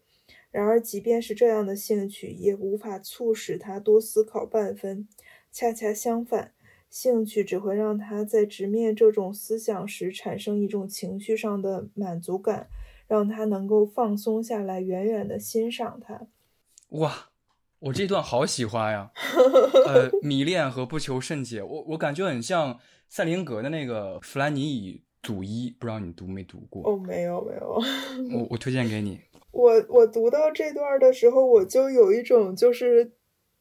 [0.55, 5.09] 然而，即便是这样的兴趣，也无法促使他多思考半分。
[5.51, 6.53] 恰恰相反，
[6.89, 12.69] 兴趣只会让他在直面这种思想时产生一种情绪上的满足感，
[13.09, 16.29] 让他能够放松下来，远远的欣赏它。
[16.91, 17.31] 哇，
[17.81, 19.11] 我这段好喜欢呀！
[19.89, 22.79] 呃，迷恋和不求甚解，我我感觉很像
[23.09, 26.89] 塞林格的那个《弗兰尼与祖伊》，不知道你读没读过？
[26.89, 27.83] 哦，没有，没有。
[28.39, 29.19] 我我推荐给你。
[29.55, 33.13] 我我读到这段的时候，我就有一种就是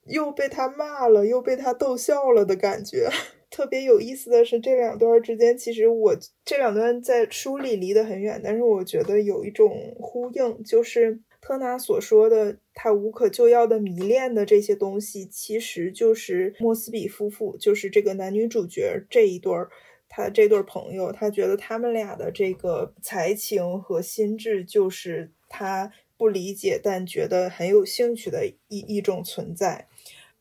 [0.08, 3.08] 又被他骂了，又被他逗笑了的感觉。
[3.52, 19.70] 特别有意思的是，这两段之间，其实我这两段在书里离得很远，但是我觉得有一种呼应，就是特纳所说的他无可救药的迷恋的这些东西，其实就是莫斯比夫妇，就是这个男女主角这一对儿，
[20.10, 25.30] 他这对朋友，他觉得他们俩的这个才情和心智就是。
[25.56, 29.88] 他不理解，但觉得很有兴趣的一一种存在。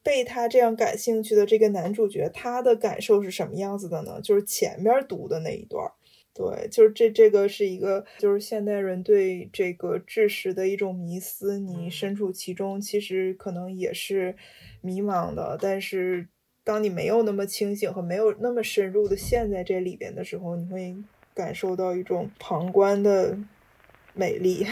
[0.03, 4.21] 被他这样感兴趣的这个男主角，他的感受是什么样子的呢？
[4.23, 5.93] 就是前面读的那一段，
[6.35, 11.59] 对，就是这这个是一个，就是现代人对这个知识的一种迷思。
[11.59, 14.35] 你身处其中，其实可能也是
[14.81, 15.59] 迷茫的。
[15.61, 16.27] 但是
[16.65, 20.97] 当你没有那么清醒和没有那么深入的陷在这里边的时候，你会
[21.33, 23.39] 感受到一种旁观的
[24.15, 24.67] 美丽。